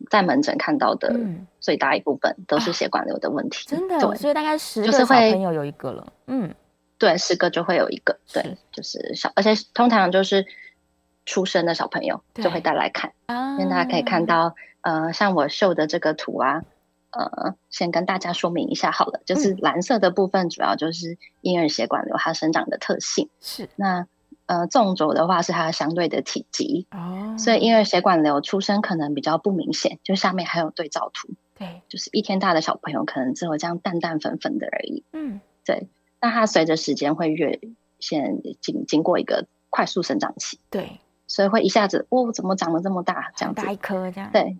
[0.10, 1.14] 在门诊看到的
[1.60, 6.54] 最大一部分都是血管瘤的问题，真的，所以大概十个小朋友有一个了，嗯，
[6.98, 10.46] 对，十个就会有一个，对，就是小，而且通常就是。
[11.26, 13.14] 出生的小朋友就会带来看，
[13.58, 16.64] 因为大家可以看到，呃，像我秀的这个图啊，
[17.12, 23.70] 呃，先跟大家说明一下好了，就是蓝色的部分主要就是婴儿血管瘤它生长的特性，是。
[23.78, 24.06] 那
[24.46, 35.88] 呃纵轴的话是它相对的体积，哦，所以因为血管瘤出生可能比较不明显，就下面还有对照图，对，就是一天大的小朋友可能只有这样淡淡粉粉的而已，嗯，对，
[36.22, 37.60] 那它随着时间会越
[38.00, 41.00] 先经经过一个快速生长期，对。
[41.26, 43.32] 所以会一下子，哦，怎么长得这么大？
[43.36, 44.30] 这样子，大一颗这样。
[44.32, 44.58] 对，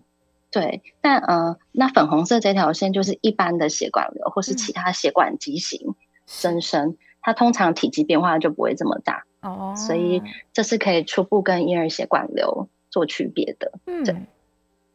[0.50, 0.82] 对。
[1.00, 5.94] 但呃，那粉红色这条线就是一般的血管瘤，或是其他血管畸形
[6.24, 9.24] 增生，嗯、它通常体积变化就不会这么大。
[9.44, 9.74] 哦。
[9.76, 13.72] 所以这是可以初步跟婴儿血管瘤做区别的。
[13.86, 14.02] 嗯。
[14.04, 14.16] 对。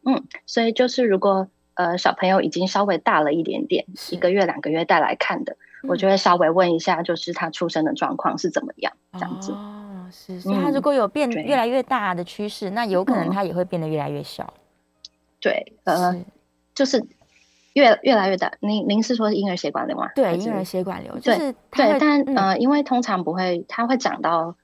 [0.06, 9.52] 嗯，所以就是如果呃小朋友已经稍微大了一点点，一个月两个月带来看的，嗯、我就会稍微问一下，就是他出生的状况是怎么样，这样子。
[9.52, 9.76] 哦
[10.12, 14.52] 是，所以它如果有变越来越大的趋势，那有可能他也会变得越来越小。
[15.40, 16.26] 对，呃，
[16.74, 17.00] 就是
[17.74, 18.54] 越越来越大。
[18.60, 20.10] 您您是说婴儿血管瘤吗？
[20.16, 24.56] 对，婴儿血管瘤就是对，但呃，因为通常不会，它会长到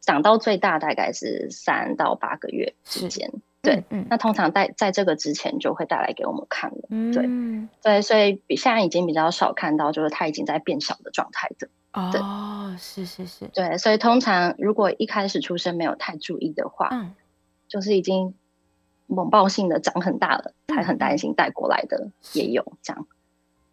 [0.00, 3.30] 长到最大大概是三到八个月之间。
[3.60, 6.88] 对，嗯，那通常在在这个之前就会带来给我们看了。
[7.12, 7.28] 对，
[7.82, 11.68] 对，所以比现在已经比较少看到，就是它已经在变小的状态的。
[11.92, 17.14] 哦，是是是，对，所以通常如果一开始出生没有太注意的话，嗯，
[17.66, 18.34] 就是已经
[19.08, 23.06] 猛爆性的长很大了，才很担心带过来的也有这样。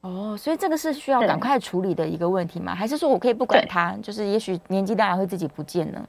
[0.02, 2.74] 哦，所以这个是需要赶快处理的一个问题吗？
[2.74, 6.08] 还是说我可以不管他，就是也许年纪大了会自己不见呢？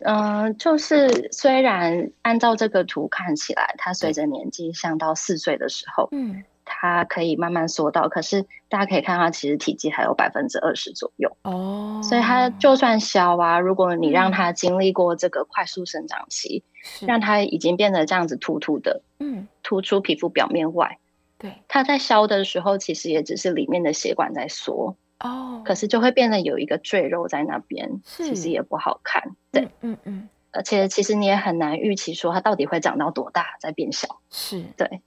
[0.00, 6.42] 嗯，就是虽然按照这个图看起来，它随着年纪上到四岁的时候，嗯。
[6.68, 12.00] 它可以慢慢缩到，可是大家可以看到，它其实体积还有百分之二十左右哦。
[12.04, 16.62] 所以它就算小啊，如果你让它经历过这个快速生长期，
[17.00, 20.98] 嗯、让它已经变得这样子突突的，嗯，突出皮肤表面外，
[21.38, 34.62] 对，它在消的时候，其实也只是里面的血管在缩哦，可是就会变得有一个赘肉在那边，是其实也不好看，对，嗯嗯，嗯，而且其实你也很难预期说它到底会长到多大再变小，是。
[34.76, 35.02] 对。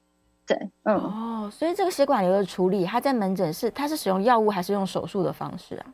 [0.51, 5.85] 对，嗯，哦，所以这个血管瘤的处理，它在门诊是它是使用药物还是用手术的方式啊？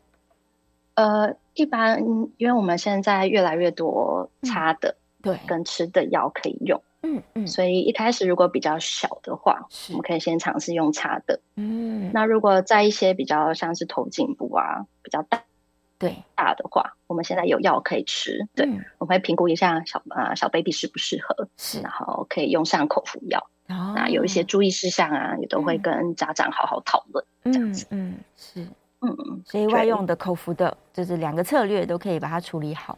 [0.95, 2.03] 呃，一般
[2.37, 15.43] 因为我们现在越来越多擦的，嗯、对，跟吃的药可以用，嗯嗯，所以一开始如果比较小的话，我们可以先尝试用擦的，嗯，那如果在一些比较像是头颈部啊比较大，
[15.99, 16.15] 对。
[16.33, 23.47] 大的话，我们现在有药可以吃，对，嗯、我们会评估一下小啊、呃、小 baby 适不适合，是，然后可以用上口服药。
[23.69, 27.25] Oh, 那有一些注意事项啊，也都会跟家长好好讨论。
[27.43, 28.67] 这样子，嗯，嗯是，
[29.01, 32.97] 嗯，所以外用的、口服的，就是两个策略都可以把它处理好。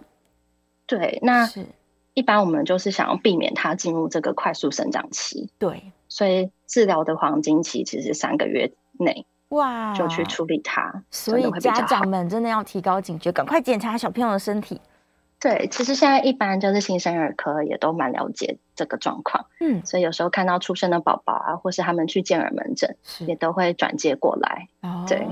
[0.85, 1.65] 对，那是
[2.13, 5.49] 一般我们就是想要避免它进入这个快速生长期。
[5.57, 11.03] 对，所以治疗的黄金期其实三个月内，哇，就去处理它。
[11.09, 14.79] 所以家长们真的要提高警觉，赶快检查小朋友的身体。
[15.39, 24.67] 对，其实现在一般就是新生儿科也都蛮了解这个状况，嗯，所以有时候看到出生的宝宝啊，或是他们去健儿门诊，也都会转接过来。
[24.81, 25.25] 哦，对，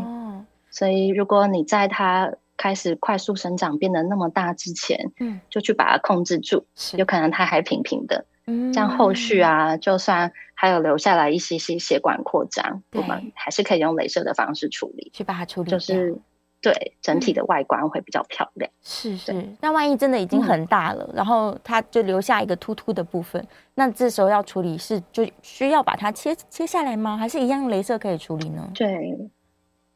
[0.71, 6.65] 所以如果你在他开始快速生长变得那么大之前，嗯，就去把它控制住，
[6.95, 16.17] 有可能他还平平的，嗯，这样后续啊，就算还有留下来一些些血管扩张，我们还是可以用镭射的方式处理，去把它处理，就是。
[16.59, 18.69] 对，整体的外观会比较漂亮。
[18.81, 27.15] 是是，那万一真的已经很大了，然后它就留下一个突突的部分，那这时候要处理是就需要把它切切下来吗？
[27.15, 28.69] 还是一样镭射可以处理呢？
[28.73, 29.15] 对，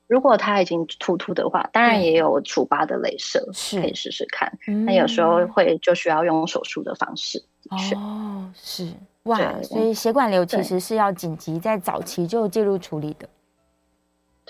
[0.08, 3.43] 如果它已经突突的话，当然也有除疤的镭射
[3.82, 4.52] 可以试试看。
[4.86, 7.43] 那有时候会就需要用手术的方式。
[7.69, 8.91] 哦，是
[9.24, 13.28] 哇，所以血管瘤其实是要紧急在早期就介入处理的。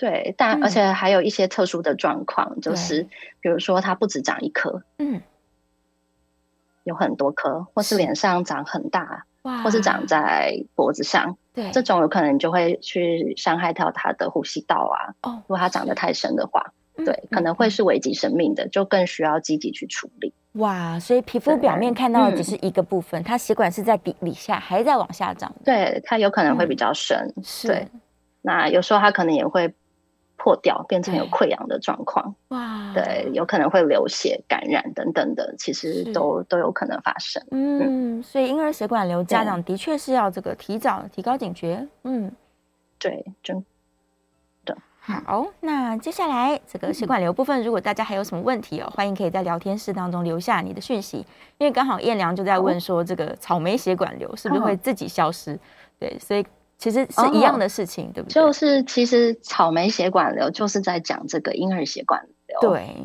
[0.02, 3.06] 对，但而且还有一些特殊的状况，嗯、就是
[3.40, 5.22] 比如说它不止长一颗，嗯，
[6.82, 15.14] 有很多颗，或是脸上长很大，哇，或是长在脖子上，对，这种有可能就会去伤害到它的呼吸道啊。
[15.22, 20.34] 哦，如果它长得太深的话，对，可能会是危及生命的，就更需要积极去处理。
[20.54, 25.54] 哇，所以皮肤表面看到的只是一个部分，它血管是在底底下，还在往下长。
[25.64, 27.32] 对，它有可能会比较深。
[27.62, 27.86] 对，
[28.40, 29.72] 那有时候它可能也会。
[30.42, 37.40] 破掉，变成有溃疡的状况，哇，对，有可能会流血、感染等等的，其实都都有可能发生。
[37.52, 41.86] 嗯，嗯，所以婴儿血管瘤家长的确是要这个提早提高警觉。
[42.02, 42.32] 嗯，
[42.98, 43.64] 对，真
[44.64, 44.76] 的。
[44.98, 51.18] 好，那接下来这个血管瘤部分，如果大家还有什么问题哦，欢迎可以在聊天室当中留下你的讯息，
[51.58, 55.56] 因为刚好燕良就在问说，这个草莓血管瘤是不是会自己消失？
[56.00, 56.44] 对，所以。
[56.82, 58.34] 其实是一样的事情，哦、对不对？
[58.34, 62.58] 就是其实草莓血管瘤就是在讲这个婴儿血管瘤。
[62.60, 62.96] 对，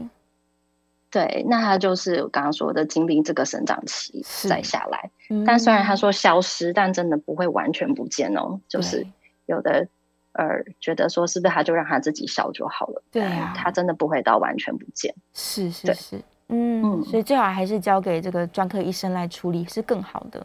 [1.12, 5.12] 对，那他就是我刚刚说的经历这个生长期再下来。
[5.30, 8.60] 嗯、但虽然他说消失，但真的不会完全不见哦。
[8.68, 9.06] 就是
[9.46, 9.88] 有的
[10.32, 13.04] 呃觉得说是不是他就让他自己消就好了？
[13.12, 15.14] 对啊，他真的不会到完全不见。
[15.36, 16.16] 是是是，
[16.48, 20.44] 嗯，嗯，所以最好还是交给这个专科医生来处理是更好的。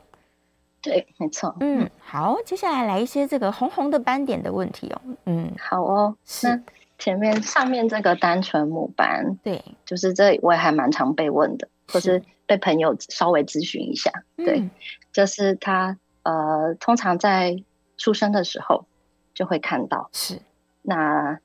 [0.83, 1.55] 对，没错。
[1.61, 5.01] 嗯，好，接下来来一些这个红红的斑点的问题哦。
[5.27, 6.17] 嗯，好哦。
[6.25, 6.61] 是那
[6.99, 14.11] 前面上面这个单纯母斑，对，就是这我也还蛮常被问的，或是被朋友稍微咨询一下。
[14.37, 14.69] 嗯、对，
[15.13, 17.63] 就是他呃，通常在
[17.97, 18.85] 出生的时候
[19.35, 20.11] 就会看到。
[20.13, 20.41] 是，
[20.83, 21.39] 那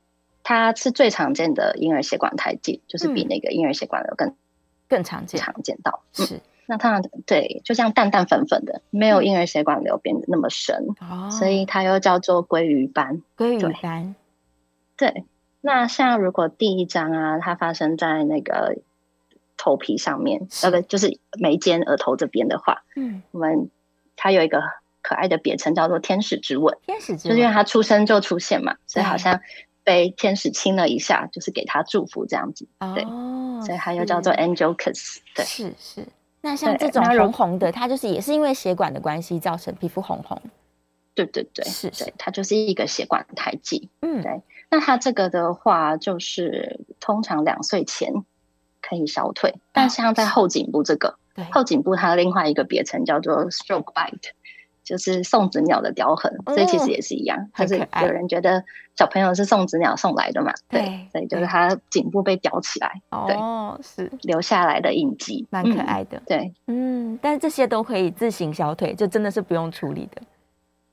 [0.44, 4.36] 它是最常见的婴儿血管胎记，就是比那个婴儿血管瘤更、嗯、
[4.90, 6.02] 更常见，常见到。
[6.18, 6.42] 嗯、是。
[6.70, 13.24] 那它对，就像淡淡粉粉的，没有婴儿血管瘤变得那么深，哦、所以它又叫做鲑鱼斑。
[13.38, 14.16] 鲑鱼斑，
[14.98, 15.24] 对。
[15.62, 18.78] 那像如果第一张啊，它发生在那个
[19.58, 23.70] 头皮上面，呃不就是眉间、额头这边的话，嗯，我们
[24.16, 24.62] 它有一个
[25.02, 26.78] 可爱的别称叫做“天使之吻”。
[26.86, 29.40] 天使之吻，就是因为它出生就出现嘛，所以好像
[29.84, 32.68] 被天使亲了一下，就是给他祝福这样子。
[32.94, 35.22] 对，哦、所以它又叫做 “angel kiss”。
[35.34, 36.06] 对，是是。
[36.48, 40.42] 那像这种红红的，它就是也是因为血管的关系造成皮肤红红。
[41.14, 43.90] 对对对，是对，它就是一个血管胎记。
[44.02, 44.42] 嗯，对。
[44.70, 48.14] 那它这个的话，就是通常两岁前
[48.82, 54.30] 可以消退，但像在后颈部这个，对，后颈部它另外一个别称叫做 stroke bite。
[54.88, 57.50] 就是送子鸟的雕痕，所以其实也是一样。
[57.54, 58.64] 就是有人觉得
[58.96, 60.54] 小朋友是送子鸟送来的嘛？
[60.70, 66.22] 对，所以就是他颈部被雕起来，哦，是留下来的印记，蛮可爱的。
[66.26, 70.22] 对，嗯，但是这些都可以自行小腿，就真的是不用处理的。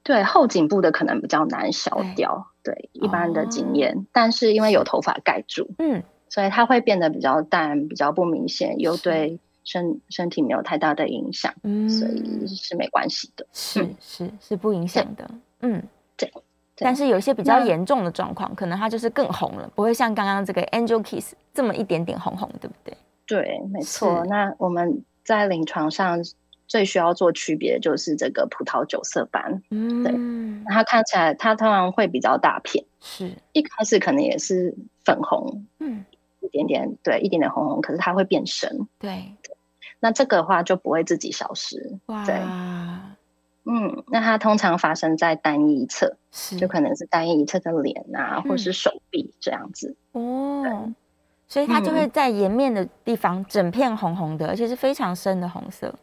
[0.02, 4.06] 对，后颈部的可能比较难消掉，对一般的经验。
[4.12, 9.38] 但是因为有头发盖住，嗯，所以它会变得比较淡，比较不明显，又对。
[9.64, 15.28] 身身体没有太大的影响，嗯，所以是没关系的，是是是不影响的，
[15.60, 15.82] 嗯，
[16.16, 16.30] 对。
[16.76, 22.96] 但是有一些比较严重的状况，可能它就是更红了，不会像刚刚这个 Angel Kiss 这么一点点红红，对不对？
[23.26, 24.24] 对，没错。
[24.26, 26.18] 那我们在临床上
[26.66, 30.74] 最需要做区别就是这个葡萄酒色斑，嗯，对。
[30.74, 34.74] 它看起来它通常会比较大片，是一开始可能也是
[35.04, 36.04] 粉红，嗯，
[36.40, 39.22] 一点点，对，一点点红红，可是它会变深，对。
[40.04, 42.34] 那这个的话就不会自己消失，哇对，
[43.64, 49.96] 嗯，那它通常发生在单一侧，是就可能是单一侧的脸啊，嗯、或是手臂这样子。
[50.12, 50.94] 哦，对
[51.48, 52.06] 所以它就会。
[52.08, 55.94] 在颜面的地方整片红红的，嗯、而且是非常深的红色。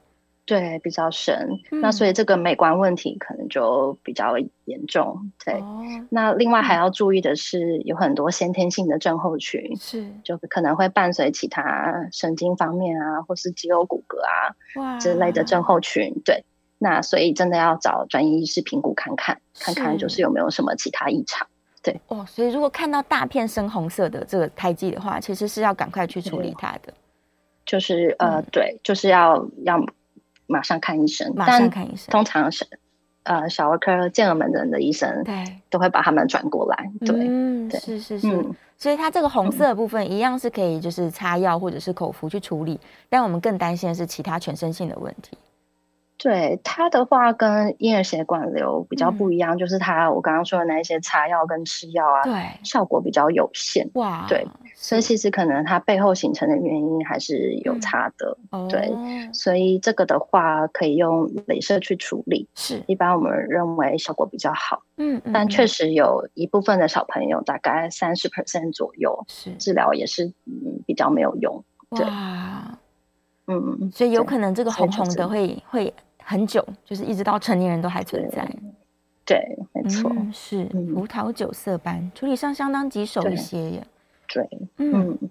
[0.43, 5.32] 对，比较深，嗯、那所以这个美观问题可能就比较严重。
[5.45, 16.12] 对，哦、那另外还要注意的是，有很多先天性的症候群，是就可能会伴随其他神经方面啊，或是肌肉骨骼啊哇之类的症候群。
[16.25, 16.43] 对，
[16.80, 21.47] 那所以真的要找专业医师评估看看，看看就是有没有什么其他异常。
[21.82, 26.93] 对，哦，所以如果看到大片深红色的这个胎记的话，其实是要赶快去处理它的。
[27.65, 29.82] 就是呃，嗯、对，就是要要。
[30.47, 32.10] 马上看医生，马上看医生。
[32.10, 32.65] 通常是，
[33.23, 36.91] 呃，小儿科健儿门诊的医生，对，都会把他们转过来。
[37.06, 38.27] 对，嗯，对是是是。
[38.27, 42.73] 嗯、所以它这个红色的部分一样是可以，就是擦药或者是口服去处理。
[42.73, 45.38] 嗯、但我们更担心的是其他全身性的问题。
[46.21, 53.89] 对它的话，跟婴儿血管瘤比较不一样，嗯、就是它我刚刚说的那一些擦药跟吃药啊，对，效果比较有限。
[53.95, 58.38] 哇，对，所以其实可能它背后形成的原因还是有差的。
[58.51, 58.99] 嗯、对，哦、
[59.34, 64.84] 所以这个的话可以用镭射去处理，是一般我们认为效果比较好。
[64.97, 71.63] 嗯，嗯，但确实有一部分的小朋友，大概三十 percent 左右，是治疗也是嗯比较没有用。
[71.89, 72.78] 对，哇
[73.47, 75.91] 嗯，所以有可能这个红红的会会。
[76.24, 78.47] 很久，就是一直到成年人都还存在。
[79.26, 79.39] 对，
[79.74, 83.84] 没错，嗯、是葡萄酒色斑，嗯、处理上相当棘手一些耶。
[84.28, 85.17] 对，嗯。
[85.22, 85.30] 嗯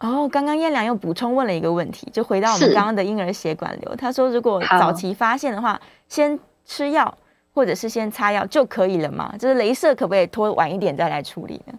[0.00, 3.96] 哦，刚刚燕良又补充问了一个问题，就回到我们刚刚的婴儿血管瘤。
[3.96, 7.16] 他说，如果早期发现的话，先吃药
[7.54, 9.34] 或者是先擦药就可以了吗？
[9.38, 11.72] 就是镭射可不可以拖晚一点再来处理呢？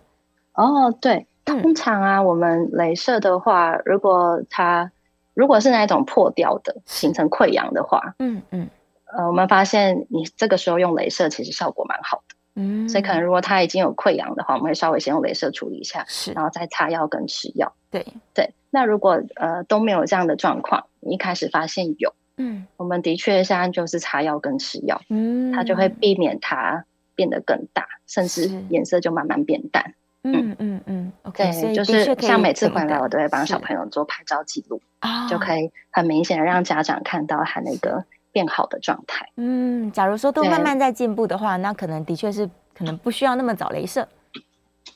[0.54, 4.92] 哦，对，通常啊，我们镭射的话，如果它
[5.38, 8.68] 如果是那种破掉的，形成溃疡的话，嗯嗯，
[9.06, 12.36] 呃，我们发现你这个时候用镭射其实效果蛮好的。
[12.56, 17.72] 嗯，所以可能如果它已经有溃疡的话，我们会稍微先用镭射处理一下，是，然后再擦药跟吃药。
[17.92, 26.84] 对对，那如果呃都没有这样的状况，你一开始发现有，嗯，我们的确现在就是擦药跟吃药，嗯，它就会避免它
[27.14, 29.94] 变得更大，甚至颜色就慢慢变淡。
[30.34, 34.82] 嗯嗯嗯，OK，对，就是像每次回来我都会帮小朋友做拍照记录，
[35.30, 38.04] 就可以很明显的让家长看到他那个。
[38.30, 39.28] 变好的状态。
[39.38, 44.08] 嗯，假如说都慢慢在进步的话，那可能的确是可能不需要那么早镭射。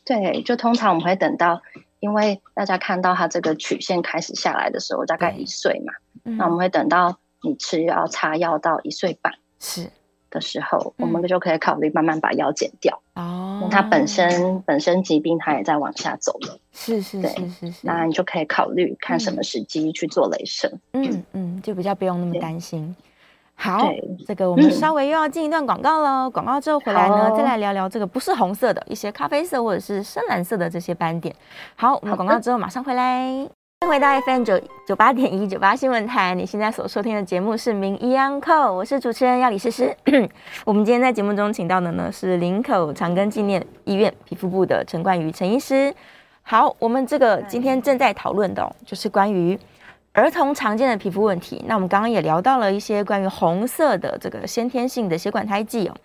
[0.06, 1.60] 对，就通常我们会等到，
[2.02, 5.94] 因为大家看到他这个曲线开始下来的时候，大概一岁嘛，
[6.38, 9.90] 那我们会等到你吃药擦药到一岁半是
[10.32, 13.00] 的时候，我们就可以考虑慢慢把药减掉。
[13.14, 16.58] 哦，它本身本身疾病它也在往下走了。
[16.72, 20.72] 是是是是是，那你就可以考虑看什么时机去做雷射。
[20.94, 22.96] 嗯嗯，就比较不用那么担心。
[23.54, 23.88] 好，
[24.26, 26.28] 这个我们稍微又要进一段广告了。
[26.30, 31.36] 广告之后回来呢，再来聊聊这个不是红色的一些咖啡色或者是深蓝色的这些斑点。
[31.76, 33.48] 好，我们广告之后马上回来。
[33.84, 39.98] 欢迎回到 FM 九九八点一九八新闻台，你现在所收听的节目是名医安扣，我是主持人药理诗诗。
[40.64, 45.92] 我们今天在节目中请到的呢是林口长庚纪念医院皮肤部的陈冠宇陈医师。
[46.44, 49.60] 好，我们这个今天正在讨论的哦，就是关于。
[50.14, 55.96] 儿童常见的皮肤问题，那我们刚刚也聊到了一些关于红色的这个先天性的血管胎记哦。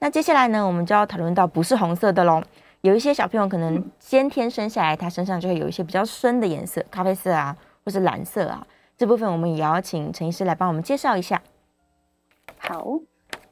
[0.00, 2.42] 那接下来呢，我们就要讨论到不是红色的喽。
[2.82, 8.66] 有一些小朋友可能先天生下来，他身上就会有一些比较深的颜色，咖啡色啊，或是蓝色啊。
[8.98, 11.40] 这部分我们也要请陈医师来帮我们介绍一下。
[12.58, 12.98] 好，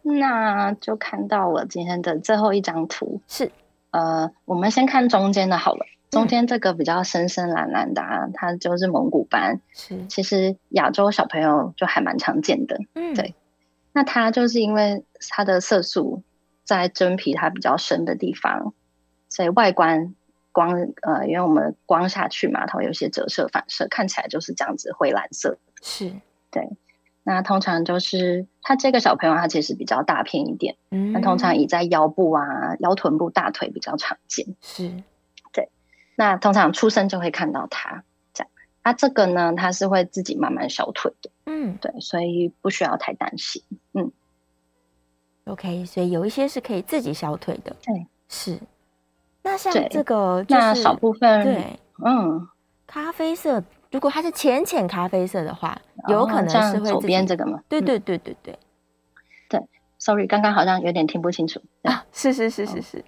[0.02, 3.50] 那就看到我今天的最后一张图是，
[3.92, 5.86] 呃，我们先看中间的好了。
[6.10, 9.60] 中间这个比较深深蓝蓝的，啊，它就是蒙古斑。
[9.72, 12.80] 是，其实亚洲小朋友就还蛮常见的。
[12.94, 13.36] 嗯，对。
[13.92, 16.24] 那它就是因为它的色素
[16.64, 18.74] 在真皮它比较深的地方，
[19.30, 20.14] 所以外观
[20.52, 25.56] 光呃，因为我们光下去嘛，它会有些折射反射，看起来就是这样子灰蓝色。
[25.80, 26.12] 是，
[26.50, 26.68] 对。
[27.22, 30.76] 那通常就是他这个小朋友，他其实比较大片一点。
[30.90, 34.56] 嗯，那通常以在腰部啊、腰臀部、大腿比较常见。
[34.60, 34.90] 是。
[35.52, 35.68] 对
[36.16, 38.50] 那通常出生就会看到他这样，
[38.82, 43.62] 它、啊、这个呢，它是会自己慢慢消退的，嗯，对，所以不需要太担心，
[43.92, 44.10] 嗯
[45.44, 48.58] ，OK，所以有一些是可以自己消退的，对，是。
[49.42, 52.48] 那像这个、就是，那少部分，对，嗯，
[52.86, 57.60] 咖啡色，如果它是浅浅咖啡色的话，有可能是会左边这个吗？
[57.68, 58.58] 对对对对对，
[59.48, 59.60] 对
[59.98, 62.98] ，Sorry，刚刚好像有点听不清楚，啊，是是是是是。
[62.98, 63.02] 哦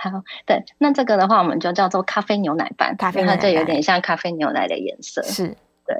[0.00, 0.10] 好，
[0.46, 5.20] 对，那这个的话，我们就叫做咖啡牛奶斑，咖啡，它这有点像咖啡牛奶的颜色。
[5.24, 5.48] 是，
[5.88, 5.96] 对，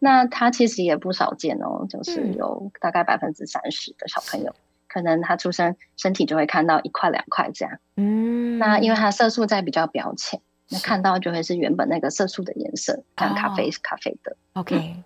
[0.00, 7.78] 那它其实也不少见哦，就是有大概百分之三十的小朋友，嗯、可能他出生身体就会看到一块两块这样。
[7.96, 14.32] 嗯，那因为它色素在比较表浅，那看到就会是原本那个色素的颜色，像咖啡是咖啡的。
[14.54, 14.96] 哦、OK。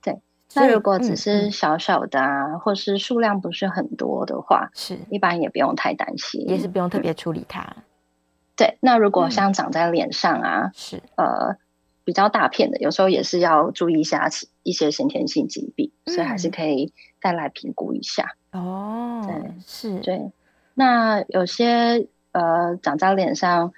[0.00, 0.20] 对
[0.54, 7.60] 那如果只是小小的啊，或是数量不是很多的话，是一般也不用太担心，也是不用特别处理它。
[7.76, 7.82] 嗯、
[8.56, 11.56] 对，那如果像长在脸上啊，嗯、是呃
[12.04, 14.30] 比较大片的，有时候也是要注意一下
[14.62, 18.34] 一些先天性疾病，嗯、所以还是可以再来评估一下。
[18.52, 20.32] 哦，对，是，对。
[20.74, 23.72] 那有些呃长在脸上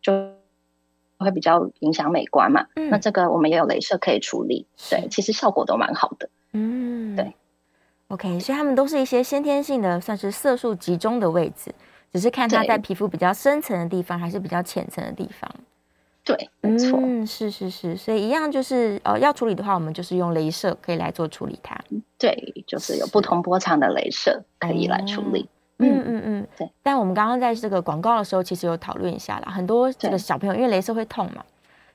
[0.00, 0.32] 就。
[1.16, 2.66] 会比较影响美观嘛？
[2.74, 6.28] 嗯，那这个我们也有镭射可以处理，对，其实效果都蛮好的。
[6.52, 7.32] 嗯，对。
[8.08, 11.72] OK，所以他们都是一些先天性的，算是色素集中的位置，
[12.12, 15.50] 只是看它在皮肤比较深层的地方，还是比较浅层的地方。
[16.24, 16.98] 对，没错。
[17.02, 21.78] 嗯，是是是，所以一样就是呃，要处理的话，我们就是用镭射可以来做处理它。
[22.18, 22.34] 对，
[22.66, 25.46] 就是有不同波长的镭射可以来处理。
[25.78, 26.70] 嗯嗯嗯，对。
[26.82, 29.52] 但我们刚刚在这个广告的时候，其实有讨论一下啦。
[29.52, 31.44] 很多这个小朋友因为镭射会痛嘛，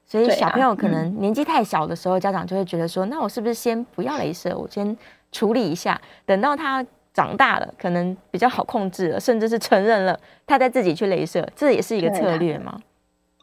[0.06, 4.96] 所以小朋友可能年纪太小的时候，家长就会觉得说，那我是不是先不要镭射，我先
[5.32, 12.80] 处理一下，等到他长大了，可能比较好控制了，甚至是承认了，他再自己去镭射，这也是一个策略吗？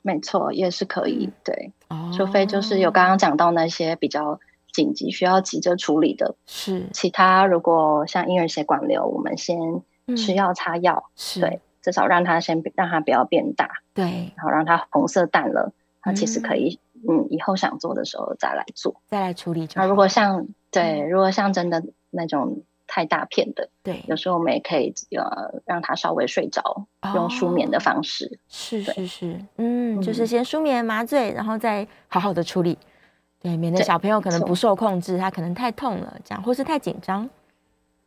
[0.06, 1.28] 没错，也是可以。
[1.42, 1.72] 对，
[2.16, 4.38] 除非就是有刚刚讲到那些比较
[4.72, 6.36] 紧急需要急着处理的。
[6.46, 9.58] 是，其他如果像婴儿血管瘤，我们先
[10.16, 16.78] 吃药擦药，是对，至少让它先让它不要变大，对，然后让它红色淡了，它其实可以，
[17.08, 19.68] 嗯，以后想做的时候再来做，再来处理。
[19.74, 22.62] 那如果像对，如果像真的那种。
[22.86, 32.78] 太大片的，对，有时候我们也可以呃让他稍微睡着，哦，用舒眠的方式，是是是，嗯，就是先舒眠麻醉，然后再好好的处理，
[33.40, 37.28] 对，免得小朋友可能不受控制，他可能太痛了，这样或是太紧张，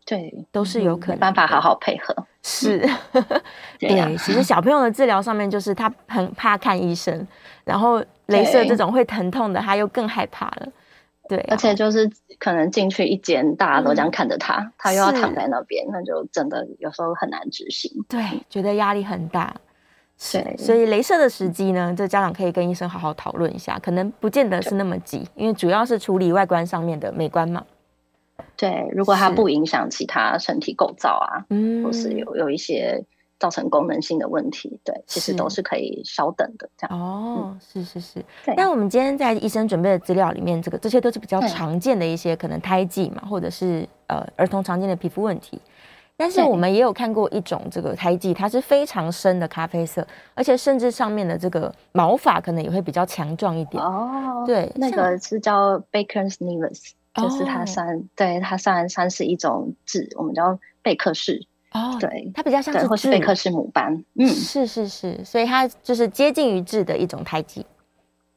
[0.06, 2.80] 对，都是有可能，没办法好好配合，是，
[3.80, 7.28] 对，其实小朋友的治疗上面就是他很怕看医生，
[7.66, 10.68] 然后镭射这种会疼痛的，他又更害怕了。
[11.30, 12.10] 对、啊，而且就是
[12.40, 17.90] 可能进去一间，大家都这样看着他，嗯、他又要躺在那边，那就真的有时候很难执行。
[18.10, 18.20] 对，
[18.50, 19.56] 觉得压力很大。
[20.18, 27.64] 是，所以镭射的时机呢，这家长可以跟医生好好讨论一下，可能不见得是那么急，因为主要是处理外观上面的美观嘛。
[28.58, 33.06] 对，如果它不影响其他身体构造啊，嗯，或是有有一些。
[33.40, 37.00] 造成功能性的问题，对，其实都是可以稍等的，这样。
[37.00, 38.26] 哦，嗯、是是是。
[38.58, 45.60] 那我们今天在医生准备的资料里面，这个这些都是比较常见的一些可能胎记嘛，或者是呃儿童常见的皮肤问题。
[46.18, 53.82] 但是我们也有看过一种这个胎记，它是非常深的咖啡色，而且甚至上面的这个毛发可能也会比较强壮一点。
[53.82, 61.48] 哦，对，那个是叫 Baker's nevus，就是它算、哦、对它算算是一种痣，我们叫贝克氏。
[61.80, 67.66] 哦，对，它比较像是或是贝克氏母斑，嗯，是是是，所以它就是接近于痣的一种胎记。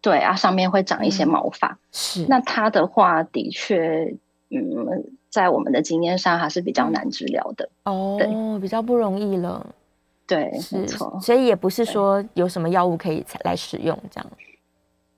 [0.00, 1.68] 对啊，上面会长一些毛发。
[1.68, 4.12] 嗯、是，那它的话，的确，
[4.50, 7.68] 嗯，在我们的经验上还是比较难治疗的。
[7.84, 9.64] 哦，对，比较不容易了。
[10.26, 11.18] 对，是没错。
[11.20, 14.30] 所以也不是说有什么药物可以来使用这样。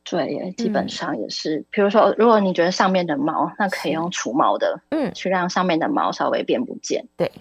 [0.05, 1.61] 对，基本上也是。
[1.61, 7.07] 嗯、比如说，如果你觉得上面的毛，那可以用除毛的，嗯，去让上面的毛稍微变不见。
[7.17, 7.33] 对。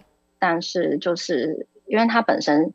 [0.44, 2.74] 但是就是因为它本身，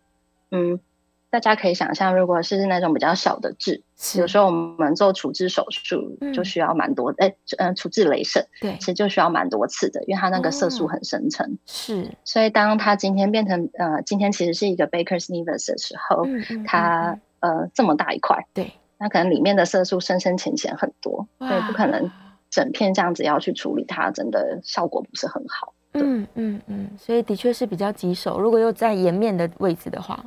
[0.51, 0.81] 嗯，
[1.29, 3.83] 大家可以想象，如果是那种比较小的痣，
[4.17, 11.59] 有时候我们做处置手术就需要蛮多，哎、嗯，嗯，处置雷射，对，其实就需要蛮多次的，因为它那个色素很深层、哦。
[11.67, 16.25] 是，所以当它今天变成呃，今天其实是一个 Baker's nevus 的时候，
[16.65, 22.11] 它呃这么大一块，对，那可能里面的色素深深浅浅很多，所以不可能
[22.49, 25.75] 整片这样子要去处理它，真的效果不是很好。
[26.03, 28.41] 嗯嗯嗯，所以的确是比较棘手。
[28.41, 30.25] 如果又在颜面的位置的话，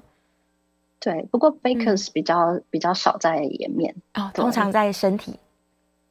[0.99, 1.28] 对。
[1.32, 5.39] 不过 Baker's 比较、嗯、比较少在颜面哦，通常在身体。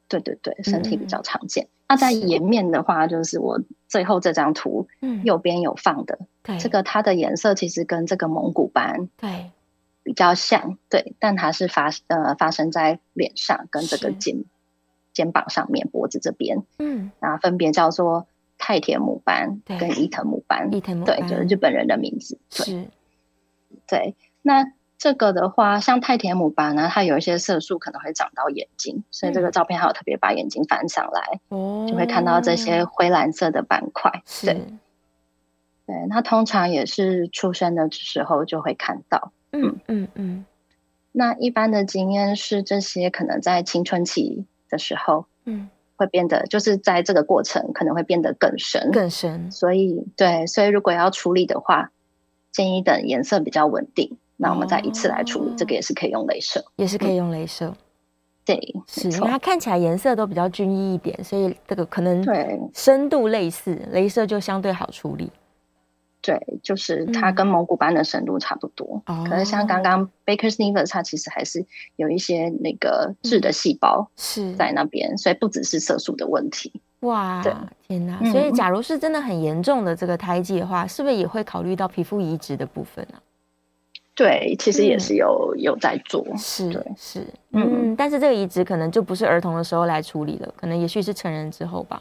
[0.07, 1.63] 对对对，身体比较常见。
[1.65, 9.51] 嗯、那在颜面的话，就是我最后这张图，嗯，右边有放的，对，这个它的颜色其实跟这个蒙古斑对
[10.03, 14.43] 比较像，对，但它是发呃发生在脸上跟这个肩
[15.13, 18.27] 肩膀上面、脖子这边，嗯，那分别叫做。
[18.71, 22.39] 太田母斑跟伊藤母斑，对，就是日本人的名字。
[22.49, 22.89] 对，
[23.85, 24.15] 对。
[24.41, 24.65] 那
[24.97, 34.09] 这个的话，像太田母斑呢，它有一些色素可能会长到眼睛，所以这个照片还有特别把眼睛翻上来，嗯，就会看到这些灰蓝色的斑块。
[34.41, 34.53] 对，
[35.85, 36.05] 对。
[36.07, 39.33] 那通常也是出生的时候就会看到。
[39.51, 40.45] 嗯嗯嗯。
[41.11, 45.69] 那一般的经验是，这些可能在青春期的时候，嗯。
[46.01, 49.51] 会变得，就是在这个过程可能会变得更深，更深。
[49.51, 51.91] 所以，对，所以如果要处理的话，
[52.51, 55.51] 建议等颜色比较稳定，那我们再一次来处理。
[55.51, 57.67] 哦、这个也是可以用镭射，也是可以用镭射。
[57.67, 57.75] 嗯、
[58.43, 65.31] 对，是因为它看起来颜色都比较均一一点，所以这个可能对深度类似，镭射就相对好处理。
[66.21, 71.65] 对，就是它跟蒙古斑的深度差不多，嗯、可是像刚刚 Baker's nevus 它其实还是
[71.95, 76.71] 有一些那个痣的细胞是在那边，所以不只是色素的问题。
[76.99, 77.51] 哇，对，
[77.87, 78.19] 天哪！
[78.31, 83.25] 所以假如是真的很严重的这个胎记的话，是不是也会考虑到皮肤移植的部分呢、啊？
[84.13, 87.21] 对，其实也是有、嗯、有在做，是对是，
[87.53, 91.99] 嗯，嗯，但是这个移植可能就不是儿童的时候来处理了，可能也许是成人之后吧。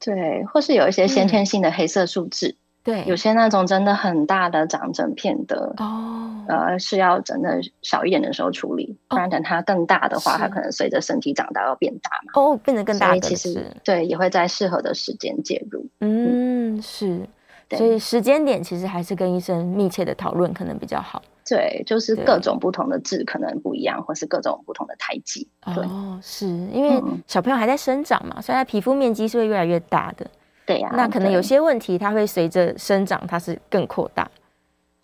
[0.00, 2.56] 对，或是有一些先天性的黑色素痣。
[2.84, 12.32] 嗯对，有些那种真的很大的长整片的哦，呃，是要真的小一点的时候处理，不然等它更大的话，它可能随着身体长大要变大嘛。
[12.34, 15.86] 哦，变得更大，所以其实对，也会在适合的时间介入。
[16.00, 17.26] 嗯，是，
[17.70, 21.22] 所以时间点其实还是跟医生密切的讨论可能比较好。
[21.46, 25.48] 对，就是各种不同的痣可能不一样，或是各种不同的胎记。
[25.64, 30.26] 哦，是因为小朋友还在生长嘛，所以他皮肤面积是会越来越大的。
[30.66, 34.30] 对呀、啊，那可能有些问题，它会随着生长，它是更扩大。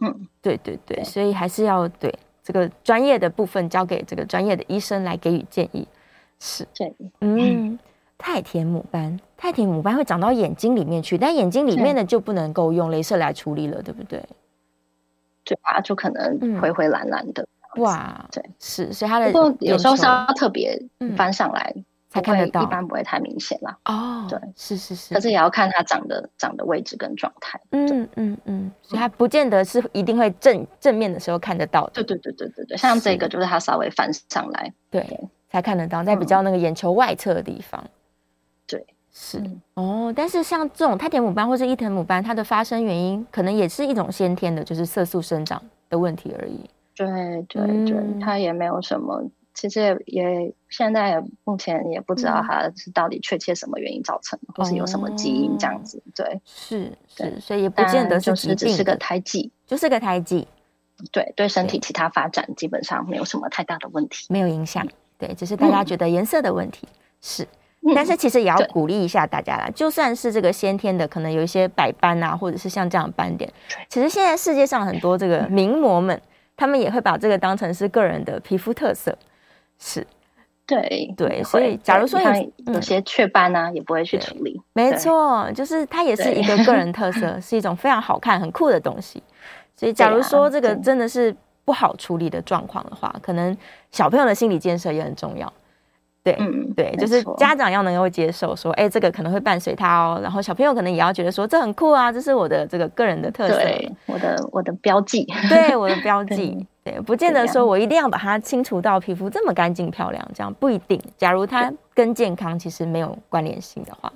[0.01, 5.87] 嗯，对对对，对，所以还是要对这个专业的部分交给这个专业的医生来给予建议。
[6.39, 7.79] 是，对，嗯，
[8.17, 14.23] 太田母斑，太田母斑会长到眼睛里面去，但眼睛里面的就不能够用镭射来处理了，对不对？
[15.45, 17.43] 对啊，就可能灰灰蓝蓝的。
[17.77, 20.83] 嗯、哇，对，是，所以它的不过有时候是要特别
[21.15, 21.75] 翻上来。
[22.11, 23.79] 嗯才看得到，一般不会太明显啦。
[23.85, 27.61] 哦，对，是是是，可是也要看它长的长的位置跟状态。
[27.71, 31.93] 嗯嗯嗯，所以它不见得是一定会正正面的时候看得到的。
[31.95, 37.85] 对对对对对对，像这个就是它稍微翻上来，对，才看得到，在比较那个眼球外侧的地方。
[38.67, 39.41] 对，是
[39.75, 40.13] 哦。
[40.15, 46.69] 但是像这种泰田母斑或是伊藤母斑，它的发生原因可能也是一种先天的，就是色素生长的问题而已。
[46.97, 47.07] 对
[47.49, 49.23] 对对，它也没有什么。
[49.61, 56.03] 其实也，也现在目前也不知道它是到底确切什么原因造成，嗯、或是有什么基因这样子。
[56.17, 60.49] 对，是是，所以也不见得是就是只是个胎记，就是个胎记。
[61.13, 64.87] 对对，身体其他发展基本上没有什么太大的问题，没有影响。
[65.19, 67.49] 对，只是大家觉得颜色的问题、嗯、是，
[67.95, 69.69] 但是其实也要鼓励一下大家啦。
[69.75, 73.53] 就算是这个先天的，可能有一些白斑啊，或者是像这样的斑点，
[73.91, 76.19] 其实现在世界上很多这个名模们，
[76.57, 79.17] 他们也会把这个当成是个人的皮肤特色。
[79.81, 80.07] 是，
[80.67, 84.61] 对对，所以假如说有有些雀斑呢，也不会去处理。
[84.75, 89.21] 没错，就是它也是一个个人特色，是一种非常好看、很酷的东西。
[89.75, 93.57] 所以，假如说这个真的是不好处理的状况的话，可能
[93.91, 95.53] 小朋友的心理建设也很重要。
[96.23, 100.21] 对，嗯，对，就是家长要能够接受说，哎，这个可能会伴随他哦。
[100.23, 103.61] 然后小朋友可能也要觉得说，这很酷啊，这是我的这个个人的特色，
[104.07, 106.67] 我的我的标记， 对，我的标记。
[106.83, 111.01] 对，不见得说我一定要把它清除到皮肤这么干净漂亮，这样不一定。
[111.17, 114.13] 假如它跟健康其实没有关联性的话，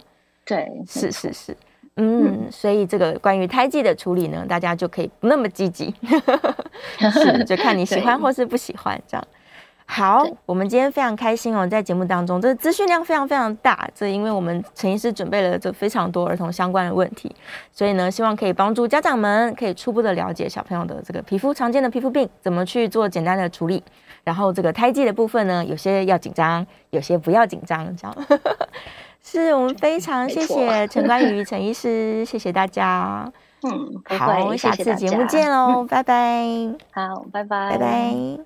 [0.47, 1.57] 对，是是是，
[1.97, 5.95] 嗯，所以这个关于胎记的处理呢，大家就可以不那么积极，
[7.13, 9.27] 是就看你喜欢或是不喜欢这样。
[9.87, 17.33] 好，我们今天非常开心哦，在节目当中，这个资讯量非常非常大，这因为我们陈医师准备了这非常多儿童相关的问题，
[17.71, 23.83] 所以呢，希望可以帮助家长们可以初步的了解小朋友的这个皮肤常见的皮肤病怎么去做简单的处理，
[24.25, 28.17] 然后这个胎记的部分呢，有些要紧张，有些不要紧张，这样。
[29.23, 33.31] 是我们非常谢谢陈冠宇陈医师，谢谢大家。
[33.63, 36.45] 嗯，好，下次节目见喽，拜拜。
[36.93, 38.45] 好，拜拜，拜拜。